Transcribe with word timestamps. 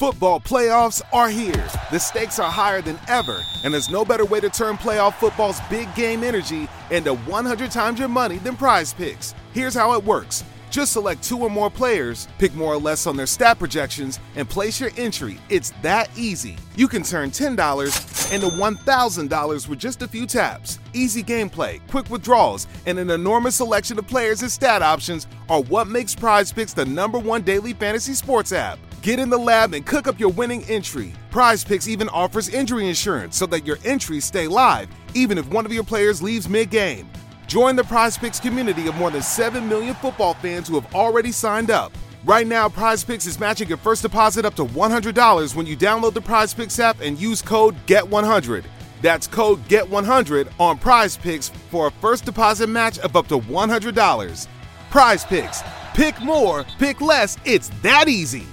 Football 0.00 0.40
playoffs 0.40 1.02
are 1.12 1.28
here. 1.28 1.68
The 1.90 1.98
stakes 1.98 2.38
are 2.38 2.50
higher 2.50 2.80
than 2.80 2.98
ever, 3.06 3.44
and 3.62 3.74
there's 3.74 3.90
no 3.90 4.02
better 4.02 4.24
way 4.24 4.40
to 4.40 4.48
turn 4.48 4.78
playoff 4.78 5.12
football's 5.16 5.60
big 5.68 5.94
game 5.94 6.24
energy 6.24 6.68
into 6.90 7.12
100 7.12 7.70
times 7.70 7.98
your 7.98 8.08
money 8.08 8.38
than 8.38 8.56
prize 8.56 8.94
picks. 8.94 9.34
Here's 9.52 9.74
how 9.74 9.92
it 9.92 10.02
works. 10.02 10.42
Just 10.70 10.92
select 10.92 11.22
two 11.22 11.36
or 11.40 11.50
more 11.50 11.68
players, 11.68 12.28
pick 12.38 12.54
more 12.54 12.72
or 12.72 12.78
less 12.78 13.06
on 13.06 13.14
their 13.14 13.26
stat 13.26 13.58
projections, 13.58 14.18
and 14.36 14.48
place 14.48 14.80
your 14.80 14.88
entry. 14.96 15.38
It's 15.50 15.74
that 15.82 16.08
easy. 16.16 16.56
You 16.76 16.88
can 16.88 17.02
turn 17.02 17.30
$10 17.30 18.32
into 18.32 18.46
$1,000 18.46 19.68
with 19.68 19.78
just 19.78 20.00
a 20.00 20.08
few 20.08 20.24
taps. 20.24 20.78
Easy 20.94 21.22
gameplay, 21.22 21.78
quick 21.88 22.08
withdrawals, 22.08 22.68
and 22.86 22.98
an 22.98 23.10
enormous 23.10 23.56
selection 23.56 23.98
of 23.98 24.06
players 24.06 24.40
and 24.40 24.50
stat 24.50 24.80
options 24.80 25.26
are 25.50 25.60
what 25.64 25.88
makes 25.88 26.14
Prize 26.14 26.50
Picks 26.50 26.72
the 26.72 26.86
number 26.86 27.18
one 27.18 27.42
daily 27.42 27.74
fantasy 27.74 28.14
sports 28.14 28.52
app. 28.52 28.78
Get 29.02 29.18
in 29.18 29.30
the 29.30 29.38
lab 29.38 29.72
and 29.72 29.86
cook 29.86 30.06
up 30.06 30.20
your 30.20 30.28
winning 30.28 30.62
entry. 30.64 31.14
Prize 31.30 31.64
Picks 31.64 31.88
even 31.88 32.10
offers 32.10 32.50
injury 32.50 32.86
insurance 32.86 33.34
so 33.34 33.46
that 33.46 33.66
your 33.66 33.78
entries 33.82 34.26
stay 34.26 34.46
live, 34.46 34.88
even 35.14 35.38
if 35.38 35.48
one 35.48 35.64
of 35.64 35.72
your 35.72 35.84
players 35.84 36.22
leaves 36.22 36.50
mid 36.50 36.68
game. 36.68 37.08
Join 37.46 37.76
the 37.76 37.84
Prize 37.84 38.18
Picks 38.18 38.38
community 38.38 38.88
of 38.88 38.94
more 38.96 39.10
than 39.10 39.22
7 39.22 39.66
million 39.66 39.94
football 39.94 40.34
fans 40.34 40.68
who 40.68 40.78
have 40.78 40.94
already 40.94 41.32
signed 41.32 41.70
up. 41.70 41.92
Right 42.26 42.46
now, 42.46 42.68
Prize 42.68 43.02
Picks 43.02 43.24
is 43.24 43.40
matching 43.40 43.68
your 43.68 43.78
first 43.78 44.02
deposit 44.02 44.44
up 44.44 44.54
to 44.56 44.66
$100 44.66 45.54
when 45.54 45.64
you 45.64 45.78
download 45.78 46.12
the 46.12 46.20
Prize 46.20 46.52
Picks 46.52 46.78
app 46.78 47.00
and 47.00 47.18
use 47.18 47.40
code 47.40 47.74
GET100. 47.86 48.64
That's 49.00 49.26
code 49.26 49.66
GET100 49.66 50.50
on 50.60 50.76
Prize 50.76 51.16
Picks 51.16 51.48
for 51.70 51.86
a 51.86 51.90
first 51.90 52.26
deposit 52.26 52.66
match 52.66 52.98
of 52.98 53.16
up 53.16 53.28
to 53.28 53.38
$100. 53.38 54.46
Prize 54.90 55.24
Picks. 55.24 55.62
Pick 55.94 56.20
more, 56.20 56.66
pick 56.78 57.00
less. 57.00 57.38
It's 57.46 57.70
that 57.82 58.06
easy. 58.06 58.46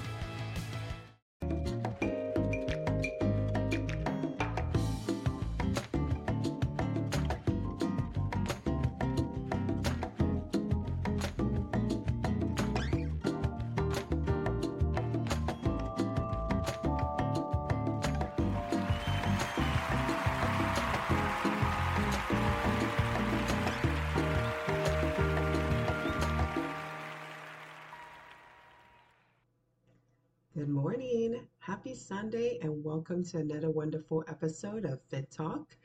Good 30.57 30.69
morning. 30.69 31.47
Happy 31.59 31.93
Sunday 31.93 32.57
and 32.63 32.83
welcome 32.83 33.23
to 33.25 33.37
another 33.37 33.69
wonderful 33.69 34.23
episode 34.27 34.85
of 34.85 34.99
Fit 35.03 35.29
Talk. 35.29 35.77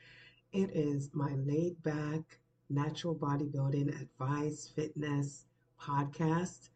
It 0.51 0.71
is 0.73 1.11
my 1.13 1.35
laid 1.45 1.83
back 1.83 2.39
natural 2.71 3.13
bodybuilding 3.13 4.01
advice 4.01 4.67
fitness 4.75 5.45
podcast. 5.79 6.69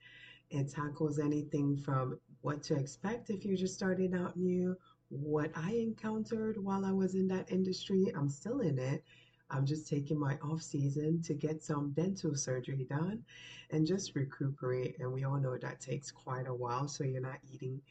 It 0.51 0.69
tackles 0.69 1.17
anything 1.17 1.75
from 1.75 2.19
what 2.41 2.61
to 2.65 2.75
expect 2.75 3.31
if 3.31 3.43
you're 3.43 3.57
just 3.57 3.73
starting 3.73 4.13
out 4.13 4.37
new, 4.37 4.77
what 5.09 5.49
I 5.55 5.71
encountered 5.71 6.63
while 6.63 6.85
I 6.85 6.91
was 6.91 7.15
in 7.15 7.27
that 7.29 7.51
industry. 7.51 8.13
I'm 8.15 8.29
still 8.29 8.59
in 8.59 8.77
it. 8.77 9.03
I'm 9.49 9.65
just 9.65 9.87
taking 9.87 10.19
my 10.19 10.37
off 10.43 10.61
season 10.61 11.21
to 11.23 11.33
get 11.33 11.63
some 11.63 11.91
dental 11.91 12.35
surgery 12.35 12.85
done 12.89 13.23
and 13.71 13.87
just 13.87 14.15
recuperate. 14.15 14.99
And 14.99 15.11
we 15.11 15.23
all 15.23 15.39
know 15.39 15.57
that 15.57 15.79
takes 15.79 16.11
quite 16.11 16.47
a 16.47 16.53
while, 16.53 16.87
so 16.87 17.03
you're 17.03 17.21
not 17.21 17.39
eating 17.51 17.81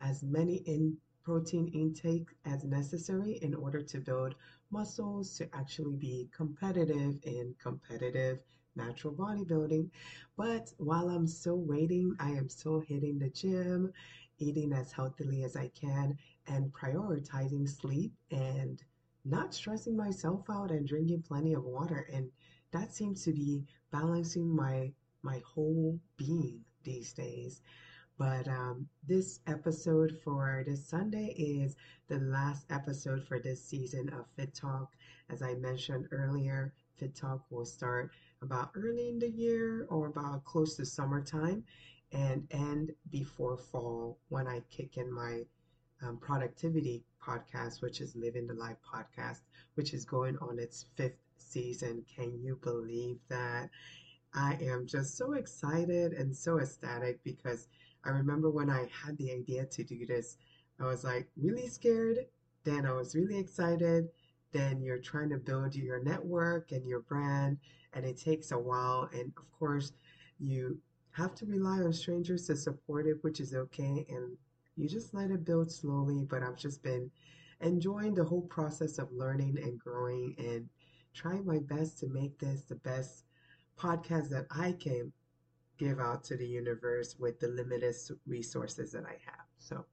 as 0.00 0.22
many 0.22 0.56
in 0.66 0.96
protein 1.22 1.68
intake 1.68 2.28
as 2.44 2.64
necessary 2.64 3.38
in 3.42 3.54
order 3.54 3.80
to 3.82 4.00
build 4.00 4.34
muscles 4.70 5.36
to 5.38 5.48
actually 5.54 5.96
be 5.96 6.28
competitive 6.34 7.18
in 7.22 7.54
competitive 7.62 8.40
natural 8.74 9.12
bodybuilding. 9.12 9.90
But 10.36 10.72
while 10.78 11.08
I'm 11.08 11.26
still 11.26 11.60
waiting, 11.60 12.16
I 12.18 12.30
am 12.30 12.48
still 12.48 12.80
hitting 12.80 13.18
the 13.18 13.28
gym, 13.28 13.92
eating 14.38 14.72
as 14.72 14.92
healthily 14.92 15.44
as 15.44 15.56
I 15.56 15.68
can, 15.68 16.18
and 16.46 16.72
prioritizing 16.72 17.68
sleep 17.68 18.12
and 18.30 18.82
not 19.24 19.54
stressing 19.54 19.96
myself 19.96 20.48
out 20.50 20.70
and 20.70 20.86
drinking 20.86 21.22
plenty 21.22 21.54
of 21.54 21.64
water. 21.64 22.06
And 22.12 22.30
that 22.72 22.92
seems 22.92 23.24
to 23.24 23.32
be 23.32 23.64
balancing 23.90 24.54
my 24.54 24.92
my 25.22 25.40
whole 25.46 26.00
being 26.16 26.64
these 26.82 27.12
days. 27.12 27.60
But 28.18 28.46
um, 28.48 28.88
this 29.06 29.40
episode 29.46 30.18
for 30.22 30.64
this 30.66 30.86
Sunday 30.86 31.34
is 31.36 31.76
the 32.08 32.18
last 32.18 32.66
episode 32.70 33.24
for 33.24 33.38
this 33.38 33.64
season 33.64 34.08
of 34.10 34.26
Fit 34.36 34.54
Talk. 34.54 34.92
As 35.30 35.42
I 35.42 35.54
mentioned 35.54 36.08
earlier, 36.10 36.72
Fit 36.96 37.14
Talk 37.14 37.44
will 37.50 37.64
start 37.64 38.10
about 38.42 38.70
early 38.74 39.08
in 39.08 39.18
the 39.18 39.30
year 39.30 39.86
or 39.88 40.08
about 40.08 40.44
close 40.44 40.76
to 40.76 40.86
summertime 40.86 41.64
and 42.12 42.46
end 42.50 42.92
before 43.10 43.56
fall 43.56 44.18
when 44.28 44.46
I 44.46 44.60
kick 44.70 44.96
in 44.96 45.12
my 45.12 45.46
um, 46.02 46.18
productivity 46.18 47.04
podcast, 47.22 47.82
which 47.82 48.00
is 48.00 48.16
Living 48.16 48.46
the 48.46 48.54
Life 48.54 48.78
podcast, 48.82 49.40
which 49.74 49.94
is 49.94 50.04
going 50.04 50.36
on 50.38 50.58
its 50.58 50.86
fifth 50.96 51.18
season. 51.38 52.04
Can 52.14 52.38
you 52.42 52.58
believe 52.62 53.18
that? 53.28 53.70
I 54.34 54.54
am 54.62 54.86
just 54.86 55.16
so 55.16 55.34
excited 55.34 56.12
and 56.12 56.34
so 56.34 56.58
ecstatic 56.58 57.22
because 57.22 57.68
I 58.04 58.10
remember 58.10 58.50
when 58.50 58.70
I 58.70 58.88
had 59.04 59.16
the 59.18 59.30
idea 59.32 59.66
to 59.66 59.84
do 59.84 60.06
this, 60.06 60.38
I 60.80 60.86
was 60.86 61.04
like 61.04 61.28
really 61.36 61.68
scared. 61.68 62.18
Then 62.64 62.86
I 62.86 62.92
was 62.92 63.14
really 63.14 63.38
excited. 63.38 64.08
Then 64.52 64.80
you're 64.82 64.98
trying 64.98 65.30
to 65.30 65.38
build 65.38 65.74
your 65.74 66.02
network 66.02 66.72
and 66.72 66.86
your 66.86 67.00
brand, 67.00 67.58
and 67.92 68.04
it 68.04 68.18
takes 68.18 68.52
a 68.52 68.58
while. 68.58 69.08
And 69.12 69.32
of 69.36 69.50
course, 69.58 69.92
you 70.38 70.78
have 71.12 71.34
to 71.36 71.46
rely 71.46 71.80
on 71.82 71.92
strangers 71.92 72.46
to 72.46 72.56
support 72.56 73.06
it, 73.06 73.22
which 73.22 73.40
is 73.40 73.54
okay. 73.54 74.06
And 74.08 74.36
you 74.76 74.88
just 74.88 75.14
let 75.14 75.30
it 75.30 75.44
build 75.44 75.70
slowly. 75.70 76.24
But 76.24 76.42
I've 76.42 76.56
just 76.56 76.82
been 76.82 77.10
enjoying 77.60 78.14
the 78.14 78.24
whole 78.24 78.42
process 78.42 78.98
of 78.98 79.12
learning 79.12 79.58
and 79.62 79.78
growing 79.78 80.34
and 80.38 80.68
trying 81.14 81.46
my 81.46 81.58
best 81.58 81.98
to 82.00 82.08
make 82.08 82.38
this 82.38 82.62
the 82.62 82.76
best 82.76 83.24
podcast 83.78 84.28
that 84.30 84.46
I 84.50 84.72
can 84.72 85.12
give 85.78 85.98
out 85.98 86.24
to 86.24 86.36
the 86.36 86.46
universe 86.46 87.16
with 87.18 87.40
the 87.40 87.48
limited 87.48 87.94
resources 88.26 88.92
that 88.92 89.04
I 89.04 89.18
have. 89.24 89.46
So 89.58 89.84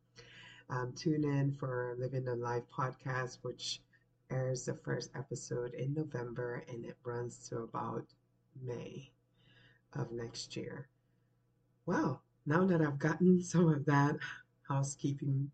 um, 0.70 0.94
tune 0.96 1.24
in 1.24 1.52
for 1.54 1.96
Living 1.98 2.26
the 2.26 2.36
Life 2.36 2.64
podcast, 2.72 3.40
which 3.42 3.82
airs 4.30 4.66
the 4.66 4.76
first 4.76 5.10
episode 5.16 5.74
in 5.74 5.94
November 5.94 6.64
and 6.70 6.86
it 6.86 6.98
runs 7.04 7.50
to 7.50 7.60
about 7.60 8.06
May 8.62 9.12
of 9.94 10.12
next 10.12 10.56
year. 10.56 10.88
Well, 11.86 12.22
now 12.46 12.66
that 12.66 12.82
I've 12.82 13.00
gotten 13.00 13.42
some 13.44 13.68
of 13.68 13.86
that 13.86 14.18
housekeeping 14.70 15.50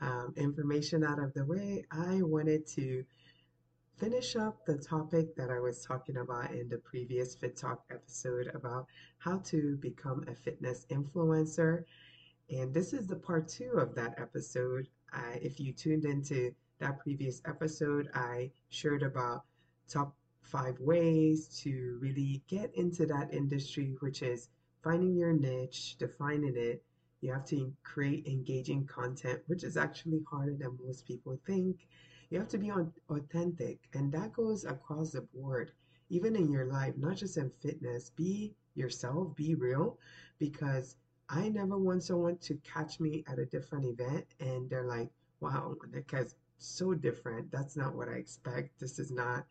um, 0.00 0.32
information 0.36 1.04
out 1.04 1.18
of 1.18 1.34
the 1.34 1.44
way, 1.44 1.84
I 1.90 2.22
wanted 2.22 2.66
to 2.68 3.04
finish 3.96 4.36
up 4.36 4.64
the 4.66 4.78
topic 4.78 5.36
that 5.36 5.50
I 5.50 5.60
was 5.60 5.84
talking 5.84 6.16
about 6.16 6.50
in 6.52 6.68
the 6.68 6.78
previous 6.78 7.34
Fit 7.34 7.56
Talk 7.56 7.84
episode 7.90 8.50
about 8.54 8.86
how 9.18 9.38
to 9.44 9.76
become 9.76 10.24
a 10.28 10.34
fitness 10.34 10.86
influencer. 10.90 11.84
And 12.50 12.74
this 12.74 12.92
is 12.92 13.06
the 13.06 13.16
part 13.16 13.48
two 13.48 13.72
of 13.78 13.94
that 13.94 14.14
episode. 14.18 14.88
Uh, 15.12 15.36
if 15.40 15.60
you 15.60 15.72
tuned 15.72 16.04
into 16.04 16.52
that 16.80 16.98
previous 16.98 17.42
episode, 17.44 18.08
I 18.14 18.50
shared 18.70 19.02
about 19.02 19.44
top 19.88 20.14
five 20.40 20.78
ways 20.80 21.46
to 21.62 21.98
really 22.00 22.42
get 22.48 22.74
into 22.74 23.06
that 23.06 23.32
industry, 23.32 23.96
which 24.00 24.22
is 24.22 24.48
finding 24.82 25.14
your 25.14 25.32
niche, 25.32 25.96
defining 25.98 26.56
it. 26.56 26.82
You 27.22 27.32
have 27.32 27.46
to 27.46 27.72
create 27.82 28.26
engaging 28.26 28.86
content, 28.86 29.40
which 29.46 29.64
is 29.64 29.78
actually 29.78 30.22
harder 30.30 30.54
than 30.54 30.78
most 30.84 31.06
people 31.06 31.40
think. 31.46 31.86
You 32.28 32.38
have 32.38 32.48
to 32.48 32.58
be 32.58 32.70
authentic, 33.08 33.78
and 33.94 34.12
that 34.12 34.34
goes 34.34 34.64
across 34.64 35.12
the 35.12 35.22
board, 35.22 35.72
even 36.10 36.36
in 36.36 36.50
your 36.50 36.66
life, 36.66 36.94
not 36.98 37.16
just 37.16 37.38
in 37.38 37.50
fitness. 37.62 38.10
Be 38.10 38.54
yourself, 38.74 39.34
be 39.36 39.54
real, 39.54 39.98
because 40.38 40.96
I 41.28 41.48
never 41.48 41.78
want 41.78 42.02
someone 42.02 42.36
to 42.38 42.56
catch 42.56 43.00
me 43.00 43.24
at 43.26 43.38
a 43.38 43.46
different 43.46 43.86
event 43.86 44.26
and 44.40 44.68
they're 44.68 44.84
like, 44.84 45.10
wow, 45.40 45.74
because 45.90 46.34
so 46.58 46.92
different. 46.94 47.50
That's 47.50 47.76
not 47.76 47.94
what 47.94 48.08
I 48.08 48.14
expect. 48.14 48.78
This 48.78 48.98
is 48.98 49.10
not 49.10 49.46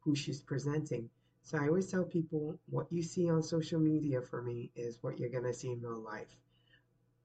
who 0.00 0.14
she's 0.14 0.40
presenting. 0.40 1.08
So 1.42 1.58
I 1.58 1.68
always 1.68 1.90
tell 1.90 2.04
people 2.04 2.58
what 2.68 2.86
you 2.92 3.02
see 3.02 3.28
on 3.28 3.42
social 3.42 3.80
media 3.80 4.20
for 4.20 4.42
me 4.42 4.70
is 4.76 4.98
what 5.02 5.18
you're 5.18 5.30
going 5.30 5.44
to 5.44 5.52
see 5.54 5.72
in 5.72 5.80
real 5.80 6.00
life. 6.00 6.36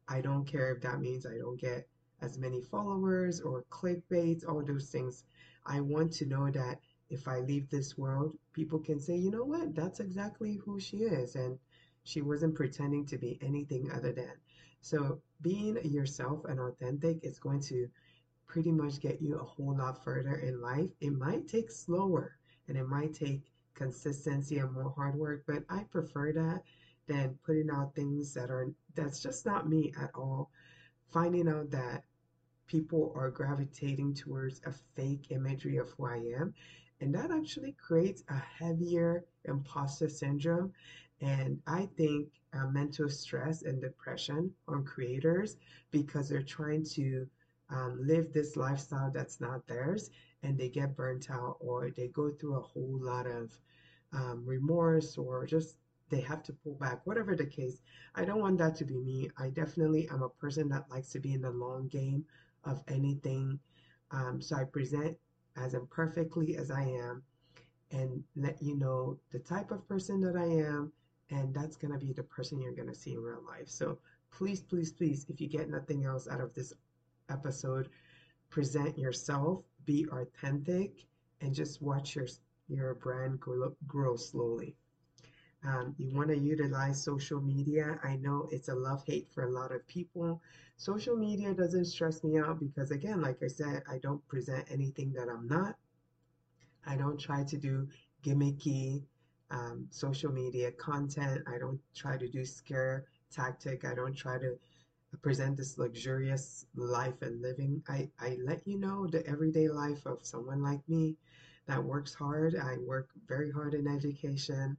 I 0.10 0.22
don't 0.22 0.46
care 0.46 0.72
if 0.72 0.82
that 0.82 1.00
means 1.00 1.26
I 1.26 1.38
don't 1.38 1.60
get 1.60 1.88
as 2.22 2.38
many 2.38 2.62
followers 2.62 3.40
or 3.42 3.64
clickbait, 3.70 4.48
all 4.48 4.64
those 4.64 4.90
things. 4.90 5.24
I 5.66 5.80
want 5.80 6.12
to 6.14 6.26
know 6.26 6.50
that 6.50 6.80
if 7.10 7.28
I 7.28 7.40
leave 7.40 7.70
this 7.70 7.98
world, 7.98 8.38
people 8.54 8.80
can 8.80 9.00
say, 9.00 9.16
you 9.16 9.32
know 9.32 9.46
what, 9.46 9.76
that's 9.76 10.00
exactly 10.00 10.56
who 10.66 10.80
she 10.80 10.98
is. 10.98 11.36
And 11.36 11.60
she 12.04 12.22
wasn't 12.22 12.56
pretending 12.56 13.06
to 13.08 13.18
be 13.18 13.38
anything 13.42 13.92
other 13.92 14.12
than. 14.12 14.34
So 14.82 15.22
being 15.42 15.78
yourself 15.84 16.46
and 16.46 16.60
authentic 16.60 17.24
is 17.24 17.40
going 17.40 17.62
to 17.62 17.88
pretty 18.48 18.72
much 18.72 19.00
get 19.00 19.22
you 19.22 19.36
a 19.38 19.44
whole 19.44 19.76
lot 19.78 20.04
further 20.04 20.36
in 20.38 20.60
life. 20.60 20.90
It 21.02 21.12
might 21.12 21.48
take 21.48 21.70
slower 21.70 22.36
and 22.68 22.78
it 22.78 22.88
might 22.88 23.14
take 23.14 23.44
consistency 23.76 24.58
and 24.58 24.74
more 24.74 24.92
hard 24.96 25.16
work, 25.16 25.44
but 25.46 25.64
I 25.70 25.84
prefer 25.84 26.34
that 26.34 26.64
than 27.10 27.38
putting 27.46 27.70
out 27.70 27.96
things 27.96 28.34
that 28.36 28.52
are 28.52 28.70
that's 28.96 29.22
just 29.22 29.46
not 29.46 29.70
me 29.70 29.94
at 30.02 30.12
all. 30.16 30.52
Finding 31.12 31.50
out 31.50 31.72
that 31.72 32.06
people 32.68 33.14
are 33.18 33.32
gravitating 33.32 34.14
towards 34.14 34.62
a 34.66 34.74
fake 34.96 35.28
imagery 35.32 35.78
of 35.78 35.90
who 35.92 36.06
I 36.06 36.18
am, 36.40 36.54
and 37.02 37.14
that 37.16 37.32
actually 37.32 37.74
creates 37.74 38.24
a 38.30 38.38
heavier 38.38 39.26
imposter 39.46 40.10
syndrome 40.10 40.74
and 41.22 41.60
I 41.68 41.88
think 41.98 42.30
uh, 42.54 42.68
mental 42.68 43.10
stress 43.10 43.64
and 43.64 43.82
depression 43.82 44.52
on 44.68 44.84
creators 44.86 45.58
because 45.92 46.30
they're 46.30 46.42
trying 46.44 46.86
to 46.96 47.28
um, 47.70 48.00
live 48.02 48.34
this 48.34 48.56
lifestyle 48.56 49.12
that's 49.12 49.42
not 49.42 49.68
theirs 49.68 50.10
and 50.44 50.58
they 50.58 50.70
get 50.70 50.96
burnt 50.96 51.30
out 51.30 51.58
or 51.60 51.92
they 51.92 52.08
go 52.08 52.32
through 52.32 52.56
a 52.56 52.62
whole 52.62 52.98
lot 53.02 53.28
of 53.28 53.52
um, 54.14 54.44
remorse 54.46 55.18
or 55.18 55.46
just 55.46 55.76
they 56.10 56.22
have 56.22 56.44
to 56.44 56.54
pull 56.54 56.76
back, 56.76 57.06
whatever 57.06 57.36
the 57.36 57.46
case. 57.46 57.82
I 58.16 58.26
don't 58.26 58.42
want 58.42 58.58
that 58.58 58.76
to 58.78 58.86
be 58.86 58.98
me. 58.98 59.30
I 59.38 59.50
definitely 59.50 60.08
am 60.10 60.24
a 60.24 60.30
person 60.30 60.70
that 60.70 60.90
likes 60.90 61.10
to 61.12 61.20
be 61.20 61.34
in 61.34 61.42
the 61.42 61.52
long 61.52 61.88
game 61.88 62.26
of 62.64 62.84
anything. 62.88 63.60
Um, 64.12 64.42
so 64.42 64.56
I 64.56 64.64
present 64.64 65.18
as 65.56 65.74
imperfectly 65.74 66.58
as 66.58 66.72
I 66.72 66.84
am 66.84 67.24
and 67.92 68.24
let 68.36 68.62
you 68.62 68.76
know 68.76 69.18
the 69.32 69.40
type 69.40 69.72
of 69.72 69.88
person 69.88 70.22
that 70.22 70.36
I 70.36 70.46
am. 70.46 70.92
And 71.32 71.54
that's 71.54 71.76
going 71.76 71.94
to 71.94 72.00
be 72.00 72.12
the 72.12 72.24
person 72.24 72.60
you're 72.60 72.74
going 72.74 72.88
to 72.88 72.96
see 72.96 73.14
in 73.14 73.22
real 73.22 73.44
life. 73.46 73.70
So 73.70 74.00
please, 74.32 74.62
please, 74.62 74.92
please, 74.92 75.26
if 75.30 75.40
you 75.40 75.48
get 75.48 75.70
nothing 75.70 76.06
else 76.06 76.28
out 76.28 76.42
of 76.42 76.54
this 76.56 76.74
episode, 77.30 77.90
present 78.50 78.98
yourself, 78.98 79.64
be 79.86 80.08
authentic, 80.12 81.06
and 81.42 81.54
just 81.54 81.82
watch 81.82 82.16
your 82.16 82.28
your 82.68 82.94
brand 82.96 83.40
grow, 83.40 83.76
grow 83.88 84.16
slowly. 84.16 84.76
Um, 85.64 85.96
you 85.98 86.10
want 86.16 86.30
to 86.30 86.38
utilize 86.38 87.04
social 87.04 87.42
media. 87.42 88.00
I 88.04 88.16
know 88.18 88.48
it's 88.52 88.70
a 88.70 88.76
love 88.76 89.04
hate 89.06 89.28
for 89.34 89.44
a 89.44 89.52
lot 89.52 89.72
of 89.72 89.86
people. 89.88 90.42
Social 90.78 91.16
media 91.16 91.54
doesn't 91.54 91.86
stress 91.86 92.24
me 92.24 92.38
out 92.38 92.60
because, 92.60 92.92
again, 92.92 93.22
like 93.22 93.42
I 93.44 93.48
said, 93.48 93.84
I 93.90 93.98
don't 94.00 94.26
present 94.28 94.66
anything 94.72 95.14
that 95.14 95.30
I'm 95.30 95.48
not. 95.48 95.76
I 96.86 96.96
don't 96.96 97.20
try 97.20 97.44
to 97.44 97.58
do 97.58 97.88
gimmicky 98.24 99.04
um, 99.52 99.88
social 99.92 100.32
media 100.32 100.72
content. 100.72 101.44
I 101.48 101.58
don't 101.58 101.80
try 101.96 102.18
to 102.18 102.28
do 102.28 102.46
scare 102.46 103.06
tactic. 103.32 103.86
I 103.86 103.94
don't 103.96 104.16
try 104.16 104.38
to 104.40 104.58
present 105.22 105.58
this 105.58 105.78
luxurious 105.78 106.66
life 106.76 107.22
and 107.22 107.42
living. 107.42 107.84
I, 107.88 108.10
I 108.20 108.38
let 108.44 108.68
you 108.68 108.78
know 108.78 109.08
the 109.08 109.26
everyday 109.28 109.68
life 109.68 110.06
of 110.06 110.26
someone 110.26 110.62
like 110.62 110.88
me 110.88 111.16
that 111.68 111.84
works 111.84 112.14
hard. 112.14 112.56
I 112.56 112.78
work 112.78 113.10
very 113.28 113.52
hard 113.52 113.74
in 113.74 113.88
education. 113.88 114.78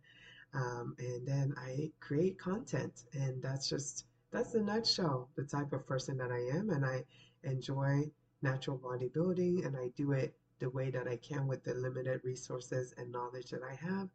Um, 0.52 0.97
and 0.99 1.26
then 1.26 1.55
I 1.58 1.91
create 2.00 2.38
content. 2.38 3.05
And 3.12 3.43
that's 3.43 3.69
just, 3.69 4.06
that's 4.32 4.52
the 4.52 4.61
nutshell, 4.61 5.29
the 5.37 5.44
type 5.44 5.73
of 5.73 5.87
person 5.87 6.17
that 6.19 6.31
I 6.31 6.56
am. 6.56 6.70
And 6.70 6.85
I 6.85 7.05
enjoy 7.44 8.11
natural 8.43 8.79
bodybuilding 8.79 9.67
and 9.67 9.76
I 9.76 9.91
do 9.97 10.12
it 10.12 10.35
the 10.58 10.70
way 10.70 10.91
that 10.91 11.08
I 11.08 11.17
can 11.17 11.47
with 11.47 11.64
the 11.64 11.75
limited 11.75 12.20
resources 12.25 12.94
and 12.97 13.11
knowledge 13.11 13.50
that 13.50 13.62
I 13.62 13.75
have. 13.75 14.08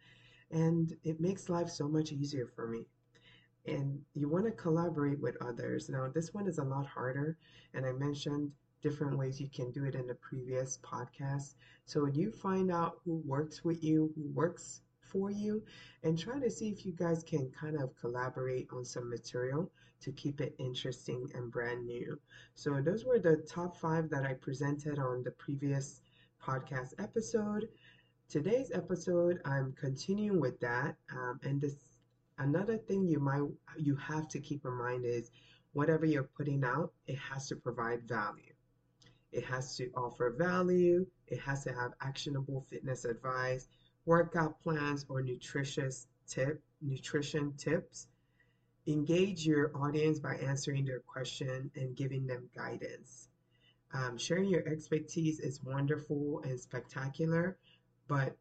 And 0.52 0.96
it 1.04 1.20
makes 1.20 1.50
life 1.50 1.70
so 1.70 1.88
much 1.88 2.12
easier 2.12 2.48
for 2.48 2.68
me 2.68 2.86
and 3.68 4.00
you 4.14 4.30
want 4.30 4.46
to 4.46 4.52
collaborate 4.52 5.20
with 5.20 5.38
others. 5.42 5.90
Now, 5.90 6.08
this 6.14 6.34
one 6.34 6.48
is 6.48 6.60
a 6.60 6.64
lot 6.64 6.86
harder, 6.86 7.38
and 7.74 7.86
I 7.86 7.92
mentioned 7.94 8.52
different 8.82 9.18
ways 9.18 9.42
you 9.42 9.50
can 9.50 9.72
do 9.72 9.86
it 9.86 9.96
in 9.96 10.06
the 10.06 10.16
previous 10.16 10.78
podcast. 10.84 11.56
So 11.86 12.04
when 12.04 12.14
you 12.14 12.32
find 12.32 12.72
out 12.72 13.00
who 13.04 13.24
works 13.26 13.64
with 13.64 13.84
you, 13.84 14.12
who 14.16 14.28
works 14.34 14.82
for 15.06 15.32
you, 15.32 15.64
and 16.04 16.18
try 16.18 16.40
to 16.40 16.50
see 16.50 16.70
if 16.70 16.86
you 16.86 16.94
guys 16.94 17.24
can 17.24 17.52
kind 17.52 17.82
of 17.82 17.96
collaborate 18.00 18.68
on 18.72 18.86
some 18.86 19.10
material 19.10 19.72
to 20.02 20.12
keep 20.12 20.42
it 20.42 20.56
interesting 20.60 21.30
and 21.34 21.52
brand 21.52 21.86
new. 21.86 22.20
So 22.54 22.82
those 22.82 23.06
were 23.06 23.20
the 23.20 23.38
top 23.38 23.78
five 23.78 24.10
that 24.10 24.26
I 24.26 24.34
presented 24.34 25.00
on 25.00 25.24
the 25.24 25.32
previous 25.32 26.02
podcast 26.42 26.94
episode. 27.00 27.68
Today's 28.30 28.72
episode, 28.74 29.40
I'm 29.46 29.74
continuing 29.80 30.40
with 30.40 30.60
that, 30.60 30.96
um, 31.12 31.40
and 31.44 31.62
this 31.62 31.76
another 32.38 32.78
thing 32.78 33.08
you 33.08 33.20
might 33.20 33.48
you 33.78 33.96
have 33.96 34.28
to 34.30 34.40
keep 34.40 34.66
in 34.66 34.74
mind 34.74 35.06
is 35.06 35.32
whatever 35.74 36.06
you're 36.06 36.24
putting 36.38 36.64
out, 36.64 36.92
it 37.08 37.18
has 37.18 37.48
to 37.48 37.56
provide 37.56 38.08
value. 38.08 38.54
It 39.32 39.44
has 39.44 39.76
to 39.78 39.90
offer 39.96 40.34
value. 40.38 41.06
It 41.28 41.40
has 41.40 41.64
to 41.66 41.74
have 41.74 41.92
actionable 42.02 42.62
fitness 42.70 43.04
advice, 43.04 43.68
workout 44.06 44.62
plans, 44.62 45.06
or 45.10 45.22
nutritious 45.22 46.08
tip 46.28 46.62
nutrition 46.82 47.54
tips. 47.58 48.08
Engage 48.88 49.46
your 49.46 49.72
audience 49.76 50.20
by 50.20 50.36
answering 50.36 50.86
their 50.86 51.00
question 51.00 51.72
and 51.76 51.96
giving 51.96 52.28
them 52.28 52.50
guidance. 52.56 53.30
Um, 53.94 54.18
sharing 54.18 54.50
your 54.50 54.68
expertise 54.68 55.40
is 55.40 55.64
wonderful 55.64 56.42
and 56.44 56.60
spectacular, 56.60 57.58
but 58.08 58.36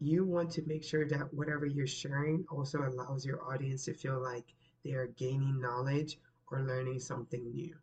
you 0.00 0.24
want 0.24 0.50
to 0.52 0.62
make 0.66 0.82
sure 0.82 1.06
that 1.08 1.32
whatever 1.32 1.66
you're 1.66 1.86
sharing 1.86 2.44
also 2.50 2.80
allows 2.82 3.24
your 3.24 3.42
audience 3.44 3.84
to 3.84 3.94
feel 3.94 4.20
like 4.20 4.46
they 4.84 4.92
are 4.92 5.08
gaining 5.08 5.60
knowledge 5.60 6.18
or 6.50 6.62
learning 6.62 6.98
something 6.98 7.52
new. 7.52 7.74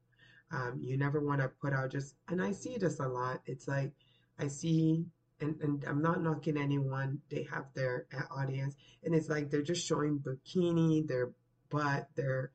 Um, 0.52 0.80
you 0.82 0.98
never 0.98 1.20
want 1.20 1.42
to 1.42 1.48
put 1.48 1.74
out 1.74 1.92
just, 1.92 2.16
and 2.28 2.42
I 2.42 2.52
see 2.52 2.78
this 2.78 3.00
a 3.00 3.08
lot. 3.08 3.42
It's 3.46 3.68
like 3.68 3.92
I 4.40 4.48
see, 4.48 5.06
and, 5.40 5.60
and 5.62 5.84
I'm 5.86 6.02
not 6.02 6.22
knocking 6.24 6.58
anyone, 6.58 7.20
they 7.30 7.44
have 7.52 7.66
their 7.74 8.08
uh, 8.16 8.34
audience, 8.34 8.76
and 9.04 9.14
it's 9.14 9.30
like 9.30 9.50
they're 9.50 9.62
just 9.62 9.86
showing 9.86 10.20
bikini, 10.20 11.08
their 11.08 11.32
butt, 11.70 12.08
their 12.16 12.52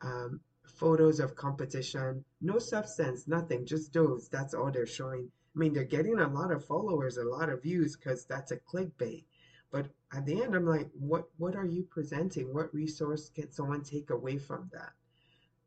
um, 0.00 0.40
photos 0.64 1.20
of 1.20 1.34
competition, 1.34 2.24
no 2.40 2.58
substance, 2.58 3.26
nothing, 3.26 3.66
just 3.66 3.92
those. 3.92 4.28
That's 4.28 4.54
all 4.54 4.70
they're 4.70 4.86
showing. 4.86 5.30
I 5.54 5.58
mean, 5.58 5.72
they're 5.72 5.84
getting 5.84 6.18
a 6.18 6.28
lot 6.28 6.52
of 6.52 6.64
followers, 6.64 7.16
a 7.16 7.24
lot 7.24 7.48
of 7.48 7.62
views 7.62 7.96
because 7.96 8.24
that's 8.24 8.52
a 8.52 8.56
clickbait. 8.56 9.24
But 9.72 9.86
at 10.12 10.26
the 10.26 10.42
end, 10.42 10.54
I'm 10.54 10.66
like, 10.66 10.88
what 10.98 11.28
what 11.38 11.54
are 11.56 11.66
you 11.66 11.82
presenting? 11.82 12.52
What 12.52 12.74
resource 12.74 13.30
can 13.30 13.52
someone 13.52 13.82
take 13.82 14.10
away 14.10 14.38
from 14.38 14.70
that? 14.72 14.92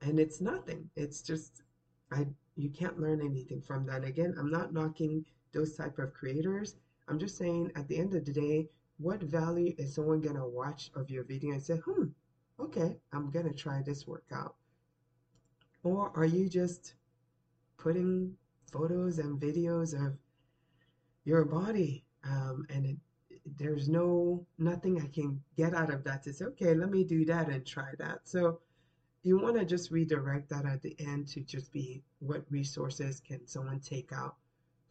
And 0.01 0.19
it's 0.19 0.41
nothing. 0.41 0.89
It's 0.95 1.21
just 1.21 1.61
I 2.11 2.27
you 2.55 2.69
can't 2.69 2.99
learn 2.99 3.21
anything 3.21 3.61
from 3.61 3.85
that. 3.87 4.03
Again, 4.03 4.35
I'm 4.37 4.51
not 4.51 4.73
knocking 4.73 5.25
those 5.53 5.75
type 5.75 5.99
of 5.99 6.13
creators. 6.13 6.75
I'm 7.07 7.19
just 7.19 7.37
saying 7.37 7.71
at 7.75 7.87
the 7.87 7.97
end 7.97 8.13
of 8.15 8.25
the 8.25 8.33
day, 8.33 8.69
what 8.97 9.21
value 9.21 9.73
is 9.77 9.95
someone 9.95 10.21
gonna 10.21 10.47
watch 10.47 10.91
of 10.95 11.09
your 11.09 11.23
video 11.23 11.53
and 11.53 11.63
say, 11.63 11.77
hmm, 11.77 12.05
okay, 12.59 12.97
I'm 13.11 13.29
gonna 13.29 13.53
try 13.53 13.81
this 13.81 14.07
workout? 14.07 14.55
Or 15.83 16.11
are 16.15 16.25
you 16.25 16.47
just 16.47 16.95
putting 17.77 18.35
photos 18.71 19.19
and 19.19 19.39
videos 19.39 19.93
of 19.93 20.17
your 21.25 21.45
body. 21.45 22.03
Um, 22.23 22.65
and 22.69 22.85
it, 22.85 22.97
there's 23.57 23.89
no, 23.89 24.45
nothing 24.57 25.01
I 25.01 25.07
can 25.07 25.41
get 25.57 25.73
out 25.73 25.93
of 25.93 26.03
that 26.05 26.23
to 26.23 26.33
say, 26.33 26.45
okay, 26.45 26.73
let 26.73 26.89
me 26.89 27.03
do 27.03 27.25
that 27.25 27.49
and 27.49 27.65
try 27.65 27.91
that. 27.99 28.21
So 28.23 28.59
you 29.23 29.37
want 29.37 29.57
to 29.57 29.65
just 29.65 29.91
redirect 29.91 30.49
that 30.49 30.65
at 30.65 30.81
the 30.81 30.95
end 30.99 31.27
to 31.29 31.41
just 31.41 31.71
be 31.71 32.01
what 32.19 32.45
resources 32.49 33.21
can 33.25 33.47
someone 33.47 33.79
take 33.79 34.11
out 34.11 34.35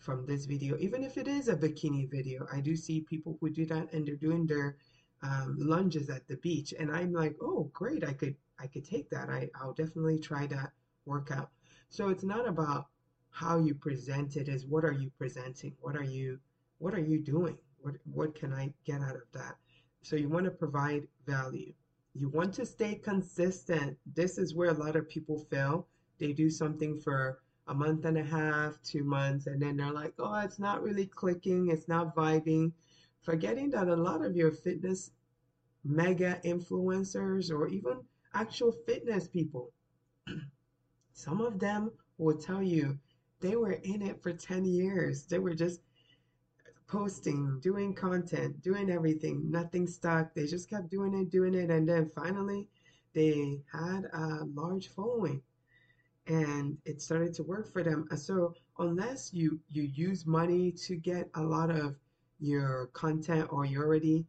from 0.02 0.26
this 0.26 0.46
video, 0.46 0.76
even 0.78 1.04
if 1.04 1.16
it 1.16 1.28
is 1.28 1.48
a 1.48 1.56
bikini 1.56 2.10
video. 2.10 2.46
I 2.52 2.60
do 2.60 2.74
see 2.74 3.00
people 3.00 3.38
who 3.40 3.50
do 3.50 3.64
that 3.66 3.92
and 3.92 4.06
they're 4.06 4.16
doing 4.16 4.46
their 4.46 4.76
um, 5.22 5.56
lunges 5.58 6.10
at 6.10 6.26
the 6.26 6.36
beach, 6.38 6.74
and 6.76 6.90
I'm 6.90 7.12
like, 7.12 7.36
oh, 7.40 7.70
great, 7.72 8.02
I 8.04 8.12
could 8.12 8.34
I 8.58 8.66
could 8.66 8.84
take 8.84 9.08
that. 9.10 9.30
I 9.30 9.48
I'll 9.54 9.72
definitely 9.72 10.18
try 10.18 10.46
that 10.48 10.72
workout. 11.06 11.50
So 11.88 12.08
it's 12.08 12.24
not 12.24 12.48
about 12.48 12.86
how 13.30 13.58
you 13.58 13.74
present 13.74 14.36
it 14.36 14.48
is 14.48 14.66
what 14.66 14.84
are 14.84 14.92
you 14.92 15.10
presenting? 15.16 15.74
What 15.80 15.96
are 15.96 16.04
you 16.04 16.38
what 16.78 16.94
are 16.94 17.06
you 17.12 17.20
doing? 17.20 17.56
What 17.80 17.94
what 18.04 18.34
can 18.34 18.52
i 18.52 18.72
get 18.84 19.00
out 19.00 19.16
of 19.16 19.30
that? 19.32 19.56
So 20.02 20.16
you 20.16 20.28
want 20.28 20.46
to 20.46 20.50
provide 20.50 21.06
value. 21.26 21.72
You 22.14 22.28
want 22.28 22.52
to 22.54 22.66
stay 22.66 22.96
consistent. 22.96 23.96
This 24.14 24.36
is 24.36 24.54
where 24.54 24.70
a 24.70 24.74
lot 24.84 24.96
of 24.96 25.08
people 25.08 25.46
fail. 25.50 25.86
They 26.18 26.32
do 26.32 26.50
something 26.50 26.98
for 27.00 27.38
a 27.68 27.74
month 27.74 28.04
and 28.04 28.18
a 28.18 28.24
half 28.24 28.80
two 28.82 29.04
months 29.04 29.46
and 29.46 29.60
then 29.62 29.76
they're 29.76 29.92
like 29.92 30.14
oh 30.18 30.40
it's 30.40 30.58
not 30.58 30.82
really 30.82 31.06
clicking 31.06 31.68
it's 31.68 31.88
not 31.88 32.14
vibing 32.14 32.72
forgetting 33.22 33.70
that 33.70 33.88
a 33.88 33.96
lot 33.96 34.24
of 34.24 34.36
your 34.36 34.50
fitness 34.50 35.12
mega 35.84 36.40
influencers 36.44 37.50
or 37.50 37.68
even 37.68 37.98
actual 38.34 38.72
fitness 38.86 39.28
people 39.28 39.70
some 41.12 41.40
of 41.40 41.58
them 41.58 41.90
will 42.18 42.36
tell 42.36 42.62
you 42.62 42.98
they 43.42 43.56
were 43.56 43.72
in 43.72 44.00
it 44.02 44.22
for 44.22 44.32
10 44.32 44.64
years. 44.64 45.24
They 45.24 45.38
were 45.38 45.54
just 45.54 45.82
posting, 46.86 47.58
doing 47.60 47.92
content, 47.92 48.62
doing 48.62 48.88
everything. 48.88 49.50
Nothing 49.50 49.86
stuck. 49.86 50.32
They 50.32 50.46
just 50.46 50.70
kept 50.70 50.90
doing 50.90 51.12
it, 51.14 51.30
doing 51.30 51.54
it. 51.54 51.68
And 51.68 51.86
then 51.88 52.08
finally, 52.08 52.68
they 53.14 53.60
had 53.70 54.04
a 54.12 54.44
large 54.54 54.88
following 54.88 55.42
and 56.26 56.78
it 56.84 57.02
started 57.02 57.34
to 57.34 57.42
work 57.42 57.72
for 57.72 57.82
them. 57.82 58.06
And 58.10 58.18
so 58.18 58.54
unless 58.78 59.32
you 59.32 59.60
you 59.70 59.82
use 59.82 60.26
money 60.26 60.72
to 60.72 60.96
get 60.96 61.28
a 61.34 61.42
lot 61.42 61.70
of 61.70 61.96
your 62.40 62.86
content 62.92 63.48
or 63.52 63.64
you're 63.64 63.84
already 63.84 64.26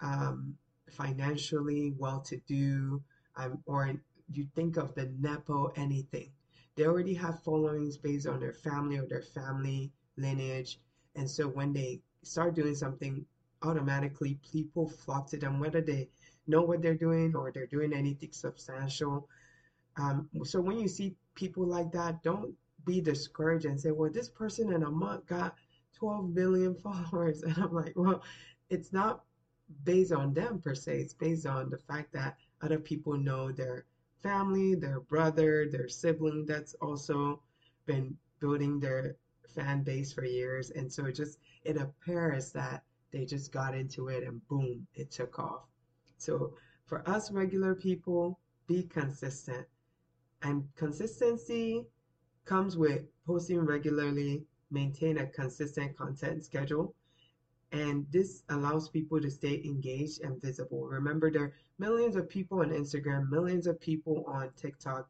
um, 0.00 0.56
financially 0.90 1.94
well 1.98 2.20
to 2.20 2.36
do 2.46 3.02
um, 3.36 3.58
or 3.66 3.92
you 4.32 4.46
think 4.54 4.76
of 4.76 4.94
the 4.94 5.12
nepo 5.20 5.72
anything 5.76 6.30
they 6.76 6.84
already 6.84 7.14
have 7.14 7.42
followings 7.42 7.96
based 7.96 8.26
on 8.26 8.38
their 8.38 8.52
family 8.52 8.98
or 8.98 9.06
their 9.06 9.22
family 9.22 9.90
lineage 10.16 10.78
and 11.16 11.28
so 11.28 11.48
when 11.48 11.72
they 11.72 12.00
start 12.22 12.54
doing 12.54 12.74
something 12.74 13.24
automatically 13.62 14.38
people 14.52 14.88
flock 14.88 15.28
to 15.28 15.36
them 15.36 15.58
whether 15.58 15.80
they 15.80 16.08
know 16.46 16.62
what 16.62 16.82
they're 16.82 16.94
doing 16.94 17.34
or 17.34 17.50
they're 17.50 17.66
doing 17.66 17.92
anything 17.92 18.30
substantial 18.32 19.28
um, 19.98 20.28
so 20.44 20.60
when 20.60 20.78
you 20.78 20.88
see 20.88 21.16
people 21.34 21.64
like 21.64 21.90
that, 21.92 22.22
don't 22.22 22.54
be 22.84 23.00
discouraged 23.00 23.64
and 23.64 23.80
say, 23.80 23.90
well, 23.90 24.10
this 24.10 24.28
person 24.28 24.72
in 24.72 24.82
a 24.82 24.90
month 24.90 25.26
got 25.26 25.54
12 25.94 26.30
million 26.30 26.74
followers. 26.82 27.42
And 27.42 27.56
I'm 27.58 27.74
like, 27.74 27.94
well, 27.96 28.22
it's 28.70 28.92
not 28.92 29.24
based 29.84 30.12
on 30.12 30.34
them 30.34 30.60
per 30.60 30.74
se. 30.74 30.98
It's 31.00 31.14
based 31.14 31.46
on 31.46 31.70
the 31.70 31.78
fact 31.78 32.12
that 32.12 32.36
other 32.62 32.78
people 32.78 33.16
know 33.16 33.50
their 33.50 33.84
family, 34.22 34.74
their 34.74 35.00
brother, 35.00 35.66
their 35.70 35.88
sibling 35.88 36.46
that's 36.46 36.74
also 36.74 37.40
been 37.86 38.16
building 38.40 38.78
their 38.78 39.16
fan 39.48 39.82
base 39.82 40.12
for 40.12 40.24
years. 40.24 40.70
And 40.70 40.92
so 40.92 41.06
it 41.06 41.14
just, 41.14 41.38
it 41.64 41.76
appears 41.76 42.52
that 42.52 42.82
they 43.10 43.24
just 43.24 43.52
got 43.52 43.74
into 43.74 44.08
it 44.08 44.24
and 44.24 44.46
boom, 44.48 44.86
it 44.94 45.10
took 45.10 45.38
off. 45.38 45.62
So 46.18 46.54
for 46.84 47.08
us 47.08 47.30
regular 47.30 47.74
people, 47.74 48.38
be 48.66 48.82
consistent 48.82 49.66
and 50.42 50.64
consistency 50.76 51.86
comes 52.44 52.76
with 52.76 53.02
posting 53.26 53.60
regularly, 53.60 54.44
maintain 54.70 55.18
a 55.18 55.26
consistent 55.26 55.96
content 55.96 56.44
schedule. 56.44 56.94
And 57.72 58.06
this 58.10 58.44
allows 58.48 58.88
people 58.88 59.20
to 59.20 59.30
stay 59.30 59.60
engaged 59.64 60.22
and 60.22 60.40
visible. 60.40 60.86
Remember, 60.86 61.30
there 61.30 61.42
are 61.42 61.54
millions 61.78 62.16
of 62.16 62.28
people 62.28 62.60
on 62.60 62.70
Instagram, 62.70 63.28
millions 63.28 63.66
of 63.66 63.80
people 63.80 64.24
on 64.28 64.50
TikTok, 64.56 65.08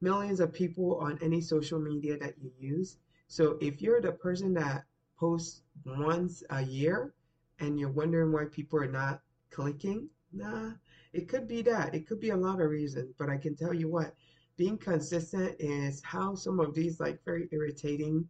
millions 0.00 0.40
of 0.40 0.52
people 0.52 0.98
on 0.98 1.18
any 1.22 1.40
social 1.40 1.80
media 1.80 2.18
that 2.18 2.34
you 2.40 2.52
use. 2.58 2.98
So 3.28 3.58
if 3.60 3.80
you're 3.80 4.00
the 4.00 4.12
person 4.12 4.52
that 4.54 4.84
posts 5.18 5.62
once 5.84 6.44
a 6.50 6.62
year 6.62 7.14
and 7.58 7.80
you're 7.80 7.90
wondering 7.90 8.32
why 8.32 8.44
people 8.52 8.78
are 8.78 8.90
not 8.90 9.22
clicking, 9.50 10.08
nah, 10.32 10.72
it 11.12 11.28
could 11.28 11.48
be 11.48 11.62
that. 11.62 11.94
It 11.94 12.06
could 12.06 12.20
be 12.20 12.30
a 12.30 12.36
lot 12.36 12.60
of 12.60 12.68
reasons. 12.68 13.14
But 13.18 13.30
I 13.30 13.38
can 13.38 13.56
tell 13.56 13.72
you 13.72 13.88
what, 13.88 14.14
being 14.56 14.78
consistent 14.78 15.56
is 15.58 16.02
how 16.02 16.34
some 16.34 16.60
of 16.60 16.74
these 16.74 17.00
like 17.00 17.22
very 17.24 17.48
irritating 17.52 18.26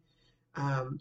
um, 0.56 0.98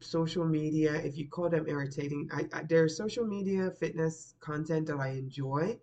social 0.00 0.44
media, 0.44 0.94
if 0.94 1.16
you 1.16 1.28
call 1.28 1.48
them 1.48 1.66
irritating, 1.68 2.28
I, 2.32 2.48
I, 2.52 2.62
there's 2.64 2.96
social 2.96 3.24
media 3.24 3.70
fitness 3.70 4.34
content 4.40 4.86
that 4.88 4.98
I 4.98 5.08
enjoy, 5.10 5.78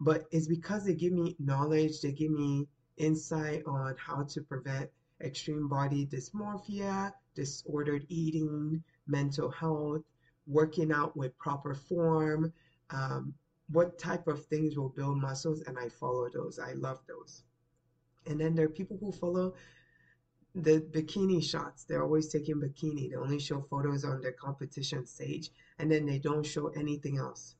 but 0.00 0.24
it's 0.30 0.46
because 0.46 0.84
they 0.84 0.94
give 0.94 1.12
me 1.12 1.36
knowledge, 1.38 2.00
they 2.00 2.12
give 2.12 2.30
me 2.30 2.66
insight 2.96 3.62
on 3.66 3.94
how 3.98 4.22
to 4.24 4.40
prevent 4.40 4.90
extreme 5.20 5.68
body 5.68 6.06
dysmorphia, 6.06 7.12
disordered 7.34 8.06
eating, 8.08 8.82
mental 9.06 9.50
health, 9.50 10.02
working 10.46 10.92
out 10.92 11.16
with 11.16 11.36
proper 11.38 11.74
form, 11.74 12.52
um, 12.90 13.34
what 13.70 13.98
type 13.98 14.26
of 14.26 14.44
things 14.46 14.76
will 14.76 14.90
build 14.90 15.18
muscles, 15.18 15.62
and 15.66 15.78
I 15.78 15.88
follow 15.88 16.28
those. 16.28 16.58
I 16.58 16.72
love 16.72 17.00
those. 17.08 17.44
And 18.26 18.40
then 18.40 18.54
there 18.54 18.66
are 18.66 18.70
people 18.70 18.96
who 18.98 19.12
follow 19.12 19.54
the 20.54 20.80
bikini 20.80 21.42
shots. 21.42 21.84
They're 21.84 22.02
always 22.02 22.28
taking 22.28 22.60
bikini. 22.60 23.10
They 23.10 23.16
only 23.16 23.40
show 23.40 23.60
photos 23.60 24.04
on 24.04 24.20
their 24.20 24.32
competition 24.32 25.06
stage 25.06 25.50
and 25.78 25.90
then 25.90 26.06
they 26.06 26.18
don't 26.18 26.46
show 26.46 26.68
anything 26.68 27.18
else. 27.18 27.56